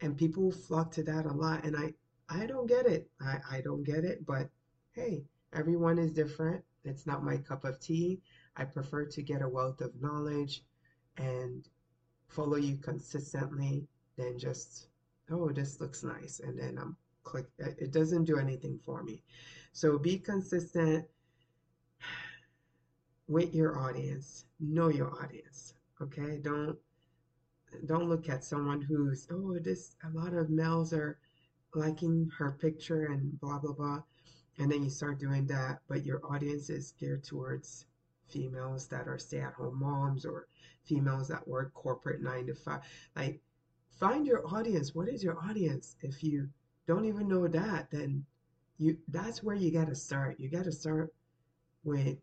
And 0.00 0.16
people 0.16 0.52
flock 0.52 0.92
to 0.92 1.02
that 1.04 1.26
a 1.26 1.32
lot. 1.32 1.64
And 1.64 1.76
I, 1.76 1.94
I 2.28 2.46
don't 2.46 2.66
get 2.66 2.86
it. 2.86 3.10
I, 3.20 3.38
I 3.50 3.60
don't 3.60 3.82
get 3.82 4.04
it. 4.04 4.24
But 4.24 4.48
hey, 4.92 5.24
everyone 5.52 5.98
is 5.98 6.12
different. 6.12 6.64
It's 6.84 7.06
not 7.06 7.24
my 7.24 7.38
cup 7.38 7.64
of 7.64 7.80
tea. 7.80 8.20
I 8.56 8.64
prefer 8.64 9.04
to 9.06 9.22
get 9.22 9.42
a 9.42 9.48
wealth 9.48 9.80
of 9.80 10.00
knowledge 10.00 10.62
and 11.16 11.68
follow 12.28 12.56
you 12.56 12.76
consistently 12.76 13.88
than 14.16 14.38
just, 14.38 14.86
oh, 15.30 15.50
this 15.50 15.80
looks 15.80 16.04
nice. 16.04 16.40
And 16.40 16.58
then 16.58 16.78
I'm 16.78 16.96
click. 17.24 17.46
It 17.58 17.92
doesn't 17.92 18.24
do 18.24 18.38
anything 18.38 18.78
for 18.84 19.02
me. 19.02 19.22
So 19.78 19.96
be 19.96 20.18
consistent 20.18 21.06
with 23.28 23.54
your 23.54 23.78
audience. 23.78 24.44
Know 24.58 24.88
your 24.88 25.12
audience. 25.22 25.74
Okay? 26.02 26.40
Don't 26.42 26.76
don't 27.86 28.08
look 28.08 28.28
at 28.28 28.42
someone 28.42 28.80
who's 28.80 29.28
oh 29.30 29.56
this 29.60 29.94
a 30.02 30.10
lot 30.18 30.34
of 30.34 30.50
males 30.50 30.92
are 30.92 31.16
liking 31.76 32.28
her 32.36 32.50
picture 32.50 33.12
and 33.12 33.38
blah 33.38 33.60
blah 33.60 33.72
blah 33.72 34.02
and 34.58 34.72
then 34.72 34.82
you 34.82 34.90
start 34.90 35.20
doing 35.20 35.46
that 35.46 35.78
but 35.86 36.04
your 36.04 36.20
audience 36.24 36.70
is 36.70 36.94
geared 36.98 37.22
towards 37.22 37.84
females 38.26 38.88
that 38.88 39.06
are 39.06 39.18
stay-at-home 39.18 39.78
moms 39.78 40.24
or 40.24 40.48
females 40.86 41.28
that 41.28 41.46
work 41.46 41.72
corporate 41.74 42.22
nine 42.22 42.46
to 42.46 42.54
five 42.54 42.80
like 43.14 43.38
find 44.00 44.26
your 44.26 44.44
audience 44.48 44.94
what 44.94 45.08
is 45.08 45.22
your 45.22 45.38
audience 45.48 45.94
if 46.00 46.24
you 46.24 46.48
don't 46.86 47.04
even 47.04 47.28
know 47.28 47.46
that 47.46 47.90
then 47.90 48.24
you 48.78 48.96
that's 49.08 49.42
where 49.42 49.56
you 49.56 49.70
got 49.70 49.88
to 49.88 49.94
start. 49.94 50.38
You 50.38 50.48
got 50.48 50.64
to 50.64 50.72
start 50.72 51.12
with 51.84 52.16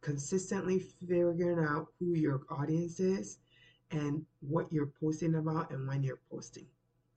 consistently 0.00 0.78
figuring 0.78 1.58
out 1.58 1.88
who 1.98 2.14
your 2.14 2.42
audience 2.50 3.00
is 3.00 3.38
and 3.90 4.24
what 4.40 4.72
you're 4.72 4.90
posting 5.00 5.34
about 5.36 5.70
and 5.70 5.86
when 5.86 6.02
you're 6.02 6.20
posting. 6.30 6.66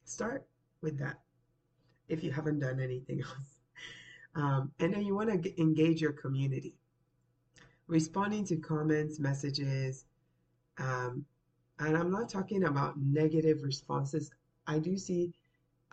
Start 0.03 0.45
with 0.81 0.97
that 0.99 1.19
if 2.09 2.23
you 2.23 2.31
haven't 2.31 2.59
done 2.59 2.79
anything 2.79 3.21
else. 3.25 3.59
Um, 4.35 4.71
and 4.79 4.93
then 4.93 5.03
you 5.03 5.15
want 5.15 5.43
to 5.43 5.61
engage 5.61 6.01
your 6.01 6.13
community. 6.13 6.75
Responding 7.87 8.45
to 8.45 8.55
comments, 8.55 9.19
messages, 9.19 10.05
um, 10.77 11.25
and 11.79 11.97
I'm 11.97 12.11
not 12.11 12.29
talking 12.29 12.63
about 12.63 12.97
negative 12.97 13.63
responses. 13.63 14.31
I 14.67 14.79
do 14.79 14.97
see 14.97 15.33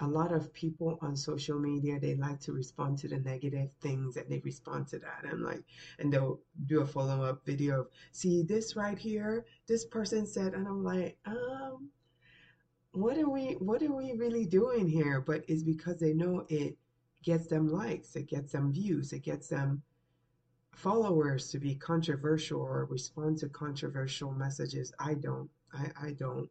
a 0.01 0.07
lot 0.07 0.33
of 0.33 0.53
people 0.53 0.99
on 1.03 1.17
social 1.17 1.59
media 1.59 1.99
they 1.99 2.15
like 2.15 2.39
to 2.41 2.53
respond 2.53 2.97
to 2.99 3.09
the 3.09 3.19
negative 3.19 3.71
things 3.81 4.17
and 4.17 4.29
they 4.31 4.41
respond 4.45 4.87
to 4.89 4.99
that. 4.99 5.25
And 5.25 5.43
like 5.43 5.63
and 5.99 6.13
they'll 6.13 6.41
do 6.67 6.81
a 6.81 6.87
follow-up 6.87 7.45
video 7.45 7.81
of 7.81 7.89
see 8.13 8.43
this 8.43 8.77
right 8.77 8.99
here? 8.99 9.45
This 9.67 9.85
person 9.85 10.27
said 10.27 10.55
and 10.55 10.67
i'm 10.67 10.85
like 10.85 11.17
um 11.27 11.91
what 12.93 13.19
are 13.19 13.29
we 13.29 13.53
what 13.55 13.83
are 13.83 13.93
we 13.93 14.13
really 14.13 14.47
doing 14.47 14.89
here? 14.89 15.21
But 15.21 15.45
it's 15.49 15.63
because 15.63 15.99
they 15.99 16.15
know 16.15 16.47
it 16.49 16.77
gets 17.23 17.49
them 17.49 17.69
likes 17.69 18.15
it 18.17 18.29
gets 18.29 18.53
them 18.53 18.73
views 18.73 19.13
it 19.13 19.25
gets 19.25 19.49
them 19.49 19.83
followers 20.73 21.51
to 21.51 21.59
be 21.59 21.75
controversial 21.75 22.61
or 22.61 22.85
respond 22.85 23.37
to 23.39 23.49
controversial 23.49 24.31
messages. 24.33 24.93
I 25.01 25.15
don't 25.15 25.51
i 25.73 25.91
i 26.01 26.11
don't. 26.13 26.49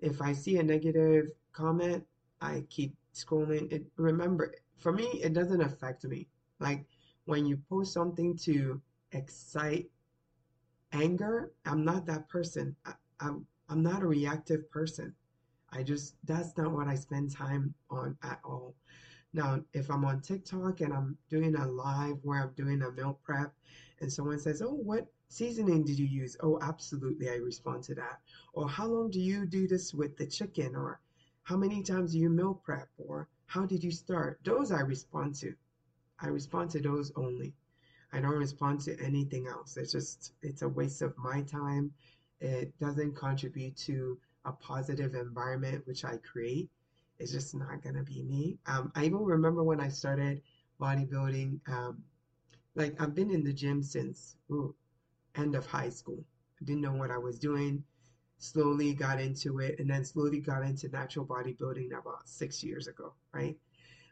If 0.00 0.20
i 0.20 0.32
see 0.32 0.58
a 0.58 0.62
negative 0.62 1.30
comment 1.52 2.04
I 2.40 2.64
keep 2.68 2.96
scrolling. 3.14 3.70
It 3.72 3.86
remember 3.96 4.54
for 4.78 4.92
me, 4.92 5.06
it 5.22 5.32
doesn't 5.34 5.60
affect 5.60 6.04
me. 6.04 6.28
Like 6.58 6.86
when 7.24 7.46
you 7.46 7.58
post 7.68 7.92
something 7.92 8.36
to 8.38 8.80
excite 9.12 9.90
anger, 10.92 11.52
I'm 11.66 11.84
not 11.84 12.06
that 12.06 12.28
person. 12.28 12.76
I, 12.84 12.94
I'm 13.20 13.46
I'm 13.68 13.82
not 13.82 14.02
a 14.02 14.06
reactive 14.06 14.70
person. 14.70 15.14
I 15.70 15.82
just 15.82 16.16
that's 16.24 16.56
not 16.56 16.72
what 16.72 16.88
I 16.88 16.94
spend 16.96 17.30
time 17.32 17.74
on 17.90 18.16
at 18.22 18.40
all. 18.44 18.74
Now, 19.32 19.62
if 19.72 19.90
I'm 19.90 20.04
on 20.04 20.20
TikTok 20.22 20.80
and 20.80 20.92
I'm 20.92 21.16
doing 21.28 21.54
a 21.56 21.66
live 21.66 22.18
where 22.22 22.42
I'm 22.42 22.52
doing 22.54 22.82
a 22.82 22.90
meal 22.92 23.18
prep 23.22 23.54
and 24.00 24.12
someone 24.12 24.38
says, 24.38 24.62
Oh, 24.62 24.74
what 24.74 25.06
seasoning 25.28 25.84
did 25.84 25.98
you 25.98 26.06
use? 26.06 26.36
Oh, 26.40 26.58
absolutely, 26.62 27.28
I 27.30 27.36
respond 27.36 27.84
to 27.84 27.94
that. 27.96 28.20
Or 28.52 28.68
how 28.68 28.86
long 28.86 29.10
do 29.10 29.20
you 29.20 29.46
do 29.46 29.68
this 29.68 29.94
with 29.94 30.16
the 30.16 30.26
chicken? 30.26 30.74
Or 30.76 31.00
how 31.42 31.56
many 31.56 31.82
times 31.82 32.12
do 32.12 32.18
you 32.18 32.30
meal 32.30 32.54
prep? 32.54 32.88
Or 32.98 33.28
how 33.46 33.66
did 33.66 33.82
you 33.82 33.90
start? 33.90 34.40
Those 34.44 34.72
I 34.72 34.80
respond 34.80 35.34
to. 35.36 35.54
I 36.20 36.28
respond 36.28 36.70
to 36.70 36.80
those 36.80 37.12
only. 37.16 37.54
I 38.12 38.20
don't 38.20 38.38
respond 38.38 38.80
to 38.82 38.98
anything 39.00 39.46
else. 39.46 39.76
It's 39.76 39.92
just, 39.92 40.32
it's 40.42 40.62
a 40.62 40.68
waste 40.68 41.02
of 41.02 41.16
my 41.18 41.42
time. 41.42 41.92
It 42.40 42.78
doesn't 42.78 43.16
contribute 43.16 43.76
to 43.78 44.18
a 44.44 44.52
positive 44.52 45.14
environment 45.14 45.86
which 45.86 46.04
I 46.04 46.16
create. 46.18 46.68
It's 47.18 47.32
just 47.32 47.54
not 47.54 47.82
to 47.82 48.02
be 48.02 48.22
me. 48.22 48.58
Um, 48.66 48.90
I 48.94 49.04
even 49.04 49.24
remember 49.24 49.62
when 49.62 49.80
I 49.80 49.88
started 49.88 50.42
bodybuilding, 50.80 51.60
um, 51.68 52.02
like 52.74 53.00
I've 53.00 53.14
been 53.14 53.30
in 53.30 53.44
the 53.44 53.52
gym 53.52 53.82
since 53.82 54.36
ooh, 54.50 54.74
end 55.36 55.54
of 55.54 55.66
high 55.66 55.90
school. 55.90 56.24
I 56.60 56.64
didn't 56.64 56.82
know 56.82 56.92
what 56.92 57.10
I 57.10 57.18
was 57.18 57.38
doing 57.38 57.84
slowly 58.40 58.94
got 58.94 59.20
into 59.20 59.60
it 59.60 59.78
and 59.78 59.88
then 59.88 60.04
slowly 60.04 60.40
got 60.40 60.62
into 60.62 60.88
natural 60.88 61.26
bodybuilding 61.26 61.96
about 61.96 62.26
six 62.26 62.64
years 62.64 62.88
ago, 62.88 63.12
right? 63.32 63.56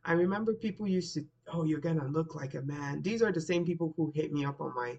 I 0.05 0.13
remember 0.13 0.55
people 0.55 0.87
used 0.87 1.15
to, 1.15 1.25
oh, 1.53 1.65
you're 1.65 1.81
gonna 1.81 2.07
look 2.07 2.35
like 2.35 2.55
a 2.55 2.63
man. 2.63 3.03
These 3.03 3.23
are 3.23 3.33
the 3.33 3.41
same 3.41 3.65
people 3.65 3.95
who 3.97 4.13
hit 4.15 4.33
me 4.33 4.45
up 4.45 4.61
on 4.61 4.75
my 4.75 4.99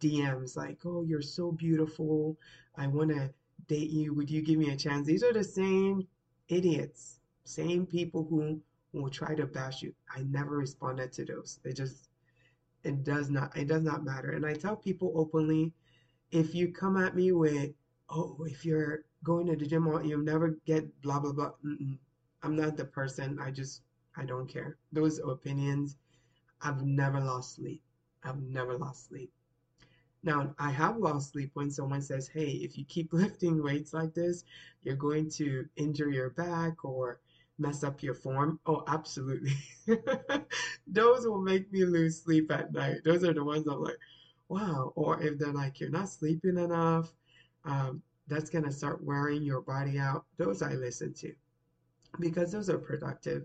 DMs, 0.00 0.56
like, 0.56 0.78
oh, 0.84 1.04
you're 1.04 1.22
so 1.22 1.52
beautiful. 1.52 2.36
I 2.76 2.88
wanna 2.88 3.30
date 3.68 3.90
you. 3.90 4.12
Would 4.14 4.28
you 4.28 4.42
give 4.42 4.58
me 4.58 4.70
a 4.70 4.76
chance? 4.76 5.06
These 5.06 5.22
are 5.22 5.32
the 5.32 5.44
same 5.44 6.06
idiots, 6.48 7.20
same 7.44 7.86
people 7.86 8.24
who 8.24 8.60
will 8.92 9.08
try 9.08 9.36
to 9.36 9.46
bash 9.46 9.82
you. 9.82 9.94
I 10.14 10.22
never 10.24 10.56
responded 10.56 11.12
to 11.12 11.24
those. 11.24 11.60
It 11.64 11.74
just 11.74 12.08
it 12.82 13.04
does 13.04 13.30
not 13.30 13.56
it 13.56 13.68
does 13.68 13.82
not 13.82 14.04
matter. 14.04 14.32
And 14.32 14.44
I 14.44 14.54
tell 14.54 14.76
people 14.76 15.12
openly, 15.14 15.72
if 16.32 16.56
you 16.56 16.72
come 16.72 16.96
at 16.96 17.14
me 17.14 17.30
with, 17.30 17.70
oh, 18.10 18.36
if 18.48 18.64
you're 18.64 19.04
going 19.22 19.46
to 19.46 19.56
the 19.56 19.66
gym, 19.66 19.86
you'll 20.04 20.20
never 20.20 20.56
get 20.66 21.00
blah 21.02 21.20
blah 21.20 21.32
blah. 21.32 21.52
Mm-mm. 21.64 21.98
I'm 22.42 22.56
not 22.56 22.76
the 22.76 22.84
person. 22.84 23.38
I 23.40 23.50
just 23.50 23.82
I 24.16 24.24
don't 24.24 24.48
care. 24.48 24.76
Those 24.92 25.18
opinions, 25.18 25.96
I've 26.60 26.82
never 26.84 27.20
lost 27.20 27.56
sleep. 27.56 27.82
I've 28.22 28.40
never 28.40 28.76
lost 28.78 29.08
sleep. 29.08 29.32
Now, 30.22 30.54
I 30.58 30.70
have 30.70 30.96
lost 30.96 31.32
sleep 31.32 31.50
when 31.52 31.70
someone 31.70 32.00
says, 32.00 32.28
hey, 32.28 32.48
if 32.48 32.78
you 32.78 32.84
keep 32.86 33.12
lifting 33.12 33.62
weights 33.62 33.92
like 33.92 34.14
this, 34.14 34.44
you're 34.82 34.96
going 34.96 35.30
to 35.32 35.66
injure 35.76 36.10
your 36.10 36.30
back 36.30 36.84
or 36.84 37.20
mess 37.58 37.84
up 37.84 38.02
your 38.02 38.14
form. 38.14 38.58
Oh, 38.66 38.84
absolutely. 38.88 39.56
Those 40.86 41.26
will 41.26 41.42
make 41.42 41.70
me 41.70 41.84
lose 41.84 42.22
sleep 42.22 42.50
at 42.50 42.72
night. 42.72 43.04
Those 43.04 43.22
are 43.24 43.34
the 43.34 43.44
ones 43.44 43.66
I'm 43.66 43.82
like, 43.82 43.98
wow. 44.48 44.92
Or 44.96 45.20
if 45.20 45.38
they're 45.38 45.52
like, 45.52 45.78
you're 45.78 45.90
not 45.90 46.08
sleeping 46.08 46.56
enough, 46.56 47.12
um, 47.64 48.02
that's 48.26 48.50
going 48.50 48.64
to 48.64 48.72
start 48.72 49.02
wearing 49.02 49.42
your 49.42 49.60
body 49.60 49.98
out. 49.98 50.24
Those 50.38 50.62
I 50.62 50.74
listen 50.74 51.12
to 51.14 51.32
because 52.20 52.52
those 52.52 52.70
are 52.70 52.78
productive. 52.78 53.44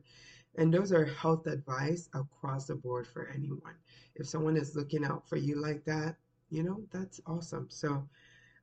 And 0.56 0.74
those 0.74 0.92
are 0.92 1.06
health 1.06 1.48
advice 1.48 2.10
across 2.14 2.68
the 2.68 2.76
board 2.76 3.08
for 3.08 3.30
anyone. 3.34 3.76
If 4.16 4.28
someone 4.28 4.58
is 4.58 4.76
looking 4.76 5.06
out 5.06 5.28
for 5.30 5.38
you 5.38 5.62
like 5.62 5.86
that, 5.86 6.16
you 6.50 6.64
know, 6.64 6.82
that's 6.92 7.22
awesome. 7.28 7.68
So 7.70 8.08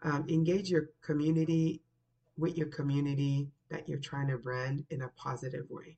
um, 0.03 0.27
engage 0.29 0.69
your 0.69 0.91
community 1.03 1.81
with 2.37 2.57
your 2.57 2.67
community 2.67 3.49
that 3.71 3.89
you're 3.89 3.99
trying 3.99 4.29
to 4.29 4.37
brand 4.37 4.85
in 4.91 5.03
a 5.03 5.09
positive 5.17 5.71
way. 5.71 5.97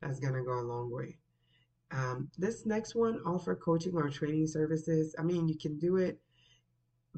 That's 0.00 0.18
going 0.18 0.34
to 0.34 0.42
go 0.42 0.58
a 0.58 0.60
long 0.62 0.90
way. 0.90 1.18
Um, 1.92 2.28
this 2.36 2.66
next 2.66 2.94
one, 2.94 3.20
offer 3.24 3.54
coaching 3.54 3.94
or 3.94 4.08
training 4.08 4.48
services. 4.48 5.14
I 5.18 5.22
mean, 5.22 5.48
you 5.48 5.56
can 5.56 5.78
do 5.78 5.96
it. 5.96 6.18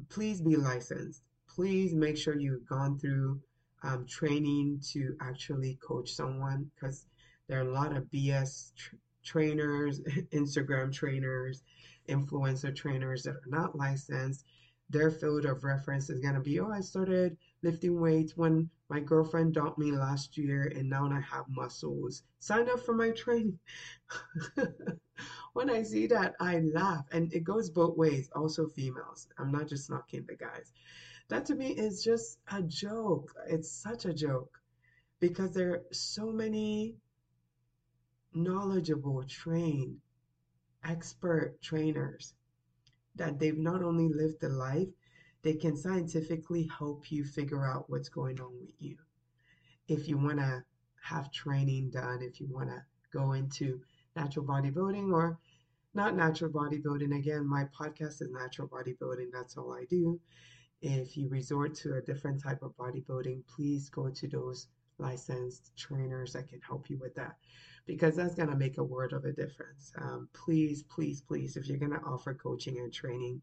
Please 0.09 0.41
be 0.41 0.55
licensed. 0.55 1.23
Please 1.59 1.93
make 1.93 2.15
sure 2.15 2.39
you've 2.39 2.65
gone 2.65 2.97
through 2.97 3.37
um, 3.83 4.05
training 4.07 4.79
to 4.93 5.17
actually 5.19 5.77
coach 5.85 6.09
someone 6.09 6.71
because 6.73 7.05
there 7.49 7.59
are 7.59 7.67
a 7.67 7.73
lot 7.73 7.93
of 7.93 8.09
BS 8.13 8.73
tr- 8.77 8.95
trainers, 9.25 9.99
Instagram 10.33 10.93
trainers, 10.93 11.63
influencer 12.07 12.73
trainers 12.73 13.23
that 13.23 13.31
are 13.31 13.41
not 13.47 13.75
licensed. 13.75 14.45
Their 14.89 15.11
field 15.11 15.43
of 15.43 15.65
reference 15.65 16.09
is 16.09 16.21
going 16.21 16.35
to 16.35 16.39
be, 16.39 16.61
oh, 16.61 16.71
I 16.71 16.79
started 16.79 17.35
lifting 17.61 17.99
weights 17.99 18.37
when 18.37 18.69
my 18.89 19.01
girlfriend 19.01 19.53
dumped 19.53 19.77
me 19.77 19.91
last 19.91 20.37
year 20.37 20.71
and 20.73 20.89
now 20.89 21.11
I 21.11 21.19
have 21.19 21.43
muscles. 21.49 22.23
Sign 22.39 22.69
up 22.69 22.79
for 22.79 22.95
my 22.95 23.11
training. 23.11 23.59
when 25.51 25.69
I 25.69 25.83
see 25.83 26.07
that, 26.07 26.35
I 26.39 26.59
laugh. 26.73 27.05
And 27.11 27.33
it 27.33 27.43
goes 27.43 27.69
both 27.69 27.97
ways, 27.97 28.29
also 28.33 28.65
females. 28.67 29.27
I'm 29.37 29.51
not 29.51 29.67
just 29.67 29.89
knocking 29.89 30.25
the 30.25 30.37
guys. 30.37 30.71
That 31.29 31.45
to 31.45 31.55
me 31.55 31.69
is 31.69 32.03
just 32.03 32.39
a 32.51 32.61
joke. 32.61 33.33
It's 33.47 33.71
such 33.71 34.05
a 34.05 34.13
joke 34.13 34.61
because 35.19 35.53
there 35.53 35.71
are 35.73 35.83
so 35.91 36.31
many 36.31 36.97
knowledgeable, 38.33 39.23
trained, 39.23 39.99
expert 40.83 41.61
trainers 41.61 42.33
that 43.15 43.39
they've 43.39 43.57
not 43.57 43.83
only 43.83 44.09
lived 44.09 44.41
the 44.41 44.49
life, 44.49 44.89
they 45.43 45.53
can 45.53 45.77
scientifically 45.77 46.69
help 46.77 47.11
you 47.11 47.23
figure 47.23 47.65
out 47.65 47.89
what's 47.89 48.09
going 48.09 48.39
on 48.41 48.59
with 48.59 48.81
you. 48.81 48.97
If 49.87 50.07
you 50.07 50.17
want 50.17 50.39
to 50.39 50.63
have 51.03 51.31
training 51.31 51.91
done, 51.91 52.21
if 52.21 52.39
you 52.39 52.47
want 52.47 52.69
to 52.69 52.81
go 53.11 53.33
into 53.33 53.81
natural 54.15 54.45
bodybuilding 54.45 55.13
or 55.13 55.37
not 55.93 56.15
natural 56.15 56.51
bodybuilding, 56.51 57.15
again, 57.17 57.47
my 57.47 57.65
podcast 57.65 58.21
is 58.21 58.29
natural 58.31 58.67
bodybuilding. 58.67 59.31
That's 59.31 59.57
all 59.57 59.73
I 59.73 59.85
do. 59.85 60.19
If 60.81 61.17
you 61.17 61.27
resort 61.27 61.75
to 61.75 61.95
a 61.95 62.01
different 62.01 62.41
type 62.41 62.61
of 62.61 62.75
bodybuilding, 62.77 63.45
please 63.47 63.89
go 63.89 64.09
to 64.09 64.27
those 64.27 64.67
licensed 64.97 65.75
trainers 65.77 66.33
that 66.33 66.47
can 66.47 66.61
help 66.61 66.89
you 66.89 66.97
with 66.97 67.15
that 67.15 67.37
because 67.85 68.15
that's 68.15 68.35
going 68.35 68.49
to 68.49 68.55
make 68.55 68.77
a 68.77 68.83
world 68.83 69.13
of 69.13 69.25
a 69.25 69.31
difference. 69.31 69.91
Um, 69.97 70.29
please, 70.33 70.83
please, 70.83 71.21
please, 71.21 71.57
if 71.57 71.67
you're 71.67 71.77
going 71.77 71.91
to 71.91 72.05
offer 72.05 72.33
coaching 72.33 72.77
and 72.77 72.93
training, 72.93 73.41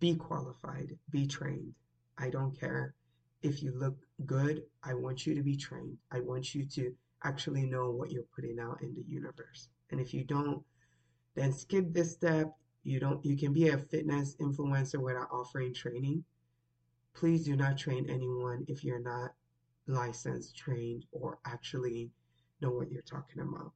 be 0.00 0.14
qualified, 0.14 0.96
be 1.10 1.26
trained. 1.26 1.74
I 2.18 2.30
don't 2.30 2.58
care 2.58 2.94
if 3.42 3.62
you 3.62 3.72
look 3.74 3.96
good. 4.26 4.62
I 4.82 4.94
want 4.94 5.26
you 5.26 5.34
to 5.34 5.42
be 5.42 5.56
trained. 5.56 5.96
I 6.12 6.20
want 6.20 6.54
you 6.54 6.64
to 6.66 6.94
actually 7.24 7.66
know 7.66 7.90
what 7.90 8.10
you're 8.10 8.22
putting 8.34 8.58
out 8.60 8.80
in 8.82 8.94
the 8.94 9.04
universe. 9.06 9.68
And 9.90 10.00
if 10.00 10.14
you 10.14 10.24
don't, 10.24 10.62
then 11.34 11.52
skip 11.52 11.92
this 11.92 12.12
step. 12.12 12.52
You 12.84 13.00
don't 13.00 13.24
you 13.24 13.36
can 13.36 13.52
be 13.52 13.68
a 13.68 13.78
fitness 13.78 14.36
influencer 14.40 15.00
without 15.00 15.28
offering 15.32 15.74
training. 15.74 16.24
Please 17.18 17.44
do 17.44 17.56
not 17.56 17.76
train 17.76 18.08
anyone 18.08 18.64
if 18.68 18.84
you're 18.84 19.00
not 19.00 19.32
licensed, 19.88 20.56
trained, 20.56 21.04
or 21.10 21.40
actually 21.44 22.12
know 22.60 22.70
what 22.70 22.92
you're 22.92 23.02
talking 23.02 23.42
about. 23.42 23.72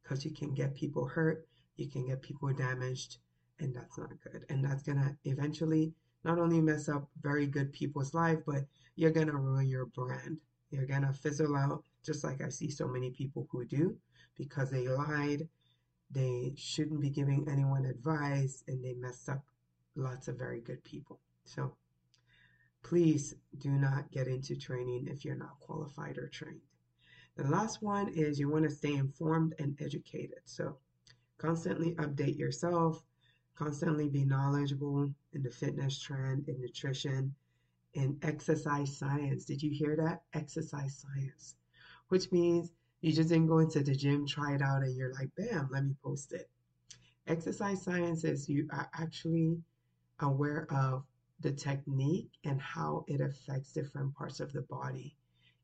Because 0.00 0.24
you 0.24 0.30
can 0.30 0.54
get 0.54 0.76
people 0.76 1.04
hurt, 1.04 1.48
you 1.74 1.88
can 1.90 2.06
get 2.06 2.22
people 2.22 2.52
damaged, 2.52 3.18
and 3.58 3.74
that's 3.74 3.98
not 3.98 4.12
good. 4.22 4.46
And 4.48 4.64
that's 4.64 4.84
gonna 4.84 5.16
eventually 5.24 5.94
not 6.22 6.38
only 6.38 6.60
mess 6.60 6.88
up 6.88 7.10
very 7.20 7.48
good 7.48 7.72
people's 7.72 8.14
life, 8.14 8.38
but 8.46 8.64
you're 8.94 9.10
gonna 9.10 9.34
ruin 9.34 9.66
your 9.66 9.86
brand. 9.86 10.38
You're 10.70 10.86
gonna 10.86 11.12
fizzle 11.12 11.56
out, 11.56 11.82
just 12.04 12.22
like 12.22 12.40
I 12.40 12.50
see 12.50 12.70
so 12.70 12.86
many 12.86 13.10
people 13.10 13.48
who 13.50 13.64
do, 13.64 13.98
because 14.36 14.70
they 14.70 14.86
lied, 14.86 15.48
they 16.08 16.54
shouldn't 16.56 17.00
be 17.00 17.10
giving 17.10 17.48
anyone 17.48 17.84
advice, 17.84 18.62
and 18.68 18.84
they 18.84 18.94
messed 18.94 19.28
up 19.28 19.44
lots 19.96 20.28
of 20.28 20.38
very 20.38 20.60
good 20.60 20.84
people. 20.84 21.18
So 21.44 21.76
please 22.84 23.34
do 23.58 23.70
not 23.70 24.12
get 24.12 24.28
into 24.28 24.54
training 24.54 25.08
if 25.10 25.24
you're 25.24 25.34
not 25.34 25.58
qualified 25.58 26.18
or 26.18 26.28
trained. 26.28 26.60
The 27.36 27.48
last 27.48 27.82
one 27.82 28.10
is 28.10 28.38
you 28.38 28.48
want 28.48 28.64
to 28.64 28.70
stay 28.70 28.94
informed 28.94 29.54
and 29.58 29.76
educated. 29.80 30.40
So 30.44 30.76
constantly 31.38 31.94
update 31.96 32.38
yourself, 32.38 33.02
constantly 33.56 34.08
be 34.08 34.24
knowledgeable 34.24 35.12
in 35.32 35.42
the 35.42 35.50
fitness 35.50 35.98
trend, 35.98 36.48
in 36.48 36.60
nutrition, 36.60 37.34
in 37.94 38.18
exercise 38.22 38.96
science. 38.96 39.46
Did 39.46 39.62
you 39.62 39.70
hear 39.70 39.96
that? 39.96 40.22
Exercise 40.34 41.02
science, 41.02 41.56
which 42.08 42.30
means 42.30 42.70
you 43.00 43.12
just 43.12 43.30
didn't 43.30 43.48
go 43.48 43.58
into 43.58 43.82
the 43.82 43.94
gym, 43.94 44.26
try 44.26 44.54
it 44.54 44.62
out, 44.62 44.82
and 44.82 44.96
you're 44.96 45.14
like, 45.14 45.30
bam, 45.36 45.68
let 45.72 45.84
me 45.84 45.94
post 46.04 46.32
it. 46.32 46.50
Exercise 47.26 47.82
science 47.82 48.24
is 48.24 48.48
you 48.48 48.68
are 48.70 48.90
actually 48.94 49.58
aware 50.20 50.66
of 50.70 51.04
the 51.40 51.52
technique 51.52 52.30
and 52.44 52.60
how 52.60 53.04
it 53.08 53.20
affects 53.20 53.72
different 53.72 54.14
parts 54.14 54.40
of 54.40 54.52
the 54.52 54.62
body 54.62 55.16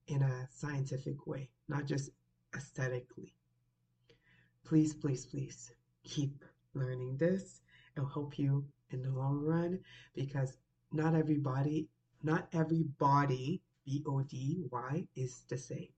in 0.09 0.22
a 0.22 0.48
scientific 0.50 1.26
way, 1.26 1.48
not 1.68 1.87
just 1.87 2.11
aesthetically. 2.54 3.35
Please, 4.64 4.94
please, 4.94 5.26
please 5.26 5.72
keep 6.04 6.44
learning 6.74 7.16
this 7.16 7.61
It'll 7.96 8.09
help 8.09 8.38
you 8.38 8.64
in 8.90 9.02
the 9.02 9.11
long 9.11 9.44
run 9.44 9.80
because 10.14 10.56
not 10.92 11.14
everybody, 11.14 11.88
not 12.22 12.48
every 12.52 12.85
body, 12.85 13.62
B 13.85 14.02
O 14.06 14.22
D 14.22 14.62
Y, 14.70 15.06
is 15.16 15.44
the 15.48 15.59
same. 15.59 15.88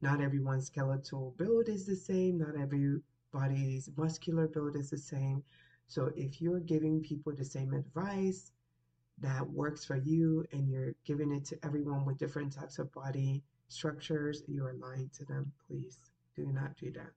Not 0.00 0.20
everyone's 0.20 0.66
skeletal 0.66 1.34
build 1.38 1.68
is 1.68 1.86
the 1.86 1.96
same. 1.96 2.38
Not 2.38 2.56
everybody's 2.56 3.88
muscular 3.96 4.48
build 4.48 4.76
is 4.76 4.90
the 4.90 4.98
same. 4.98 5.42
So 5.86 6.12
if 6.16 6.40
you're 6.42 6.60
giving 6.60 7.00
people 7.00 7.32
the 7.32 7.44
same 7.44 7.72
advice 7.72 8.52
that 9.20 9.48
works 9.48 9.84
for 9.84 9.96
you 9.96 10.44
and 10.52 10.68
you're 10.68 10.94
giving 11.04 11.32
it 11.32 11.44
to 11.46 11.58
everyone 11.64 12.04
with 12.04 12.18
different 12.18 12.52
types 12.52 12.78
of 12.78 12.92
body 12.92 13.42
structures, 13.68 14.42
you 14.46 14.64
are 14.64 14.74
lying 14.74 15.10
to 15.14 15.24
them. 15.24 15.50
Please 15.66 15.98
do 16.34 16.46
not 16.52 16.76
do 16.76 16.92
that. 16.92 17.10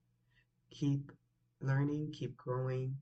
Keep 0.71 1.11
learning, 1.61 2.11
keep 2.13 2.35
growing, 2.37 2.95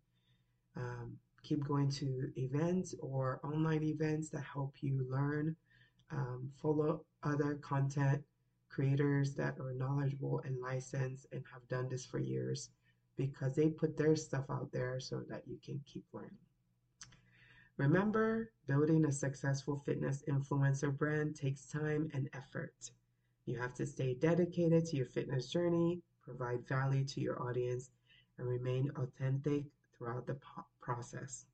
um, 0.75 1.17
keep 1.43 1.63
going 1.65 1.89
to 1.91 2.31
events 2.38 2.95
or 2.99 3.39
online 3.43 3.83
events 3.83 4.29
that 4.29 4.43
help 4.43 4.75
you 4.81 5.05
learn. 5.10 5.55
Um, 6.12 6.49
follow 6.62 7.03
other 7.23 7.55
content 7.55 8.23
creators 8.69 9.33
that 9.36 9.60
are 9.60 9.73
knowledgeable 9.73 10.41
and 10.45 10.60
licensed 10.62 11.27
and 11.31 11.43
have 11.51 11.67
done 11.67 11.89
this 11.89 12.05
for 12.05 12.19
years 12.19 12.69
because 13.17 13.55
they 13.55 13.69
put 13.69 13.97
their 13.97 14.15
stuff 14.15 14.45
out 14.49 14.71
there 14.71 14.99
so 14.99 15.21
that 15.29 15.43
you 15.47 15.57
can 15.63 15.81
keep 15.86 16.05
learning. 16.13 16.46
Remember, 17.78 18.52
building 18.68 19.06
a 19.06 19.12
successful 19.12 19.84
fitness 19.86 20.24
influencer 20.28 20.96
brand 20.96 21.36
takes 21.36 21.68
time 21.68 22.10
and 22.13 22.28
effort. 22.34 22.92
You 23.46 23.60
have 23.60 23.76
to 23.76 23.86
stay 23.86 24.16
dedicated 24.16 24.86
to 24.86 24.98
your 24.98 25.06
fitness 25.06 25.48
journey, 25.48 26.02
provide 26.24 26.68
value 26.68 27.06
to 27.06 27.22
your 27.22 27.42
audience, 27.42 27.92
and 28.38 28.48
remain 28.48 28.92
authentic 28.96 29.66
throughout 29.96 30.26
the 30.26 30.38
process. 30.82 31.46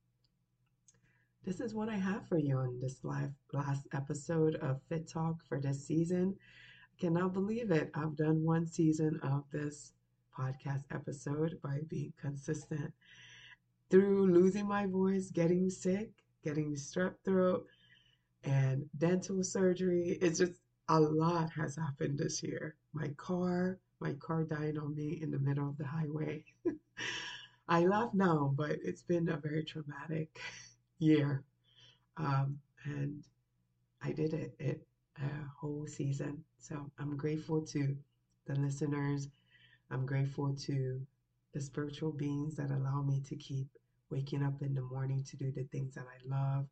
This 1.44 1.60
is 1.60 1.74
what 1.74 1.90
I 1.90 1.98
have 1.98 2.26
for 2.30 2.38
you 2.38 2.58
on 2.58 2.80
this 2.80 3.04
live 3.04 3.34
last 3.52 3.86
episode 3.92 4.56
of 4.56 4.82
Fit 4.88 5.10
Talk 5.10 5.44
for 5.44 5.60
this 5.60 5.86
season. 5.86 6.38
I 6.98 7.02
cannot 7.02 7.34
believe 7.34 7.70
it. 7.70 7.92
I've 7.94 8.16
done 8.16 8.46
one 8.46 8.66
season 8.66 9.20
of 9.24 9.44
this 9.52 9.92
podcast 10.38 10.86
episode 10.90 11.60
by 11.62 11.82
being 11.90 12.14
consistent 12.20 12.94
through 13.94 14.26
losing 14.26 14.68
my 14.68 14.88
voice, 14.88 15.30
getting 15.30 15.70
sick, 15.70 16.10
getting 16.44 16.74
strep 16.74 17.14
throat, 17.24 17.68
and 18.44 18.86
dental 18.98 19.44
surgery. 19.44 20.18
It's 20.20 20.40
just 20.40 20.54
a 20.90 21.00
lot 21.00 21.52
has 21.52 21.76
happened 21.76 22.18
this 22.18 22.42
year. 22.42 22.76
My 22.94 23.10
car, 23.18 23.78
my 24.00 24.14
car 24.14 24.46
died 24.46 24.80
on 24.80 24.96
me 24.96 25.20
in 25.22 25.30
the 25.30 25.38
middle 25.38 25.70
of 25.70 25.78
the 25.78 25.86
highway. 25.86 26.44
I 27.68 27.86
laugh 27.86 28.16
now, 28.16 28.52
but 28.58 28.80
it's 28.84 29.04
been 29.04 29.30
a 29.30 29.38
very 29.38 29.64
traumatic 29.64 30.40
year. 30.98 31.44
Um, 32.18 32.58
and 32.86 33.24
I 34.02 34.12
did 34.12 34.34
it, 34.34 34.56
it 34.58 34.88
a 35.22 35.30
whole 35.56 35.86
season. 35.86 36.44
So 36.58 36.90
I'm 36.98 37.16
grateful 37.16 37.62
to 37.68 37.96
the 38.48 38.56
listeners. 38.56 39.30
I'm 39.92 40.08
grateful 40.08 40.56
to 40.56 41.00
the 41.54 41.62
spiritual 41.62 42.12
beings 42.12 42.56
that 42.56 42.72
allow 42.72 43.04
me 43.04 43.22
to 43.30 43.36
keep 43.36 43.68
waking 44.14 44.44
up 44.44 44.62
in 44.62 44.76
the 44.76 44.82
morning 44.82 45.24
to 45.24 45.38
do 45.38 45.52
the 45.52 45.64
things 45.64 45.96
that 45.96 46.06
I 46.06 46.28
love. 46.30 46.68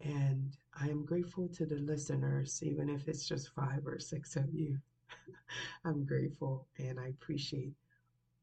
And 0.00 0.56
I 0.80 0.88
am 0.88 1.04
grateful 1.04 1.48
to 1.48 1.66
the 1.66 1.76
listeners, 1.76 2.62
even 2.62 2.88
if 2.88 3.08
it's 3.08 3.26
just 3.26 3.52
five 3.54 3.84
or 3.84 3.98
six 3.98 4.36
of 4.36 4.54
you. 4.54 4.78
I'm 5.84 6.04
grateful 6.04 6.68
and 6.78 7.00
I 7.00 7.08
appreciate 7.08 7.74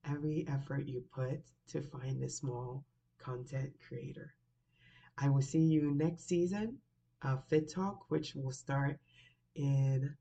every 0.03 0.45
effort 0.49 0.87
you 0.87 1.03
put 1.15 1.39
to 1.69 1.81
find 1.81 2.21
a 2.21 2.29
small 2.29 2.83
content 3.19 3.71
creator. 3.87 4.33
I 5.17 5.29
will 5.29 5.41
see 5.41 5.63
you 5.63 5.93
next 5.95 6.27
season 6.27 6.77
of 7.21 7.45
Fit 7.45 7.71
Talk, 7.71 8.05
which 8.09 8.35
will 8.35 8.51
start 8.51 8.99
in 9.55 10.13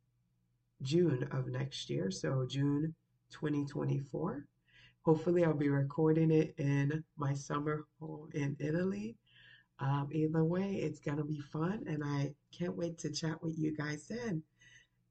June 0.83 1.29
of 1.33 1.49
next 1.49 1.91
year. 1.91 2.11
So, 2.13 2.47
June 2.49 2.95
2024. 3.31 4.47
Hopefully, 5.07 5.45
I'll 5.45 5.55
be 5.55 5.69
recording 5.69 6.33
it 6.33 6.53
in 6.59 7.05
my 7.17 7.33
summer 7.33 7.85
home 8.01 8.29
in 8.35 8.57
Italy. 8.59 9.17
Um, 9.79 10.09
either 10.11 10.43
way, 10.43 10.81
it's 10.83 10.99
going 10.99 11.19
to 11.19 11.23
be 11.23 11.39
fun, 11.39 11.85
and 11.87 12.03
I 12.03 12.35
can't 12.51 12.77
wait 12.77 12.99
to 12.99 13.13
chat 13.13 13.41
with 13.41 13.57
you 13.57 13.73
guys 13.77 14.09
then. 14.09 14.43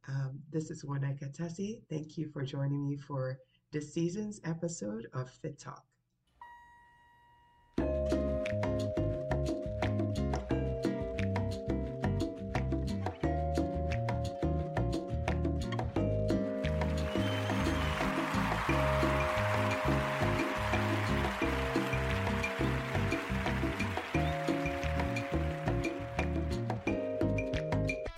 Um, 0.10 0.42
this 0.52 0.70
is 0.70 0.84
Waneka 0.84 1.34
Tessie. 1.34 1.82
Thank 1.90 2.18
you 2.18 2.28
for 2.28 2.44
joining 2.44 2.86
me 2.86 2.98
for 2.98 3.40
this 3.72 3.94
season's 3.94 4.42
episode 4.44 5.08
of 5.14 5.30
Fit 5.30 5.58
Talk. 5.58 5.86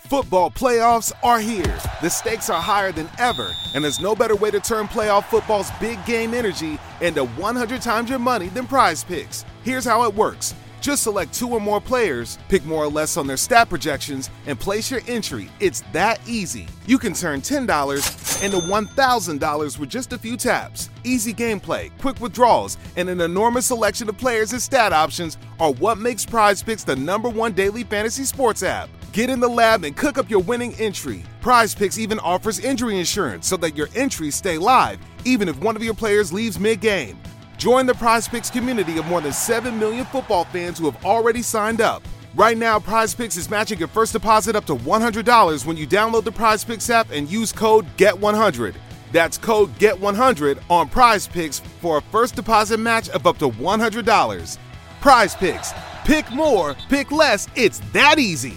Football 0.10 0.52
playoffs 0.52 1.12
are 1.22 1.38
here. 1.40 1.78
The 2.02 2.10
stakes 2.10 2.50
are 2.50 2.62
higher 2.62 2.94
than 2.94 3.10
ever, 3.20 3.54
and 3.76 3.84
there's 3.84 4.00
no 4.00 4.16
better 4.16 4.38
way 4.38 4.50
to 4.52 4.62
turn 4.62 4.88
playoff 4.88 5.26
football's 5.26 5.70
big 5.82 6.04
game 6.06 6.34
energy 6.34 6.80
into 7.02 7.26
100 7.26 7.82
times 7.82 8.10
your 8.10 8.18
money 8.18 8.48
than 8.48 8.68
prize 8.68 9.04
picks. 9.04 9.44
Here's 9.64 9.84
how 9.84 10.06
it 10.06 10.16
works. 10.16 10.56
Just 10.80 11.04
select 11.04 11.34
two 11.34 11.50
or 11.50 11.60
more 11.60 11.82
players, 11.82 12.38
pick 12.48 12.64
more 12.64 12.86
or 12.86 12.90
less 12.90 13.18
on 13.18 13.28
their 13.28 13.36
stat 13.36 13.68
projections, 13.68 14.30
and 14.46 14.58
place 14.58 14.90
your 14.90 15.02
entry. 15.10 15.50
It's 15.60 15.82
that 15.92 16.22
easy. 16.26 16.70
You 16.86 17.00
can 17.00 17.12
turn 17.12 17.42
$10 17.42 18.42
into 18.42 18.58
$1,000 18.60 19.78
with 19.78 19.90
just 19.90 20.14
a 20.14 20.18
few 20.18 20.38
taps. 20.38 20.90
Easy 21.04 21.34
gameplay, 21.34 21.92
quick 21.98 22.22
withdrawals, 22.22 22.78
and 22.96 23.10
an 23.10 23.20
enormous 23.20 23.66
selection 23.66 24.08
of 24.08 24.18
players 24.18 24.54
and 24.54 24.62
stat 24.62 24.94
options 24.94 25.38
are 25.60 25.74
what 25.74 25.98
makes 25.98 26.26
Prize 26.26 26.64
Picks 26.64 26.86
the 26.86 26.96
number 26.96 27.28
one 27.28 27.52
daily 27.52 27.84
fantasy 27.84 28.24
sports 28.24 28.64
app. 28.64 28.88
Get 29.12 29.30
in 29.30 29.40
the 29.40 29.48
lab 29.48 29.84
and 29.84 29.96
cook 29.96 30.18
up 30.18 30.30
your 30.30 30.42
winning 30.42 30.74
entry. 30.76 31.24
Prize 31.42 31.74
Picks 31.74 31.98
even 31.98 32.20
offers 32.20 32.60
injury 32.60 33.00
insurance 33.00 33.48
so 33.48 33.58
that 33.58 33.76
your 33.76 33.88
entries 33.96 34.36
stay 34.36 34.58
live, 34.58 35.00
even 35.26 35.48
if 35.48 35.60
one 35.60 35.76
of 35.76 35.84
your 35.84 35.94
players 35.94 36.34
leaves 36.34 36.60
mid 36.60 36.82
game. 36.82 37.18
Join 37.58 37.86
the 37.86 37.96
Prize 37.96 38.28
Picks 38.28 38.50
community 38.50 38.98
of 38.98 39.08
more 39.08 39.22
than 39.22 39.34
7 39.34 39.80
million 39.80 40.06
football 40.06 40.46
fans 40.46 40.78
who 40.78 40.86
have 40.90 41.04
already 41.06 41.42
signed 41.42 41.82
up. 41.82 42.04
Right 42.36 42.58
now, 42.58 42.80
Prize 42.80 43.16
Picks 43.16 43.38
is 43.38 43.50
matching 43.50 43.80
your 43.80 43.88
first 43.88 44.14
deposit 44.14 44.56
up 44.56 44.66
to 44.66 44.76
$100 44.76 45.66
when 45.66 45.78
you 45.78 45.88
download 45.88 46.24
the 46.24 46.32
Prize 46.32 46.64
Picks 46.64 46.90
app 46.90 47.10
and 47.12 47.28
use 47.32 47.52
code 47.52 47.88
GET100. 47.98 48.76
That's 49.12 49.38
code 49.38 49.74
GET100 49.80 50.60
on 50.70 50.90
Prize 50.90 51.28
Picks 51.28 51.60
for 51.60 51.98
a 51.98 52.02
first 52.02 52.36
deposit 52.36 52.80
match 52.80 53.10
of 53.10 53.26
up 53.26 53.40
to 53.40 53.50
$100. 53.50 54.58
Prize 55.02 55.34
Picks. 55.34 55.74
Pick 56.06 56.30
more, 56.32 56.76
pick 56.90 57.12
less. 57.12 57.48
It's 57.56 57.80
that 57.94 58.20
easy. 58.20 58.54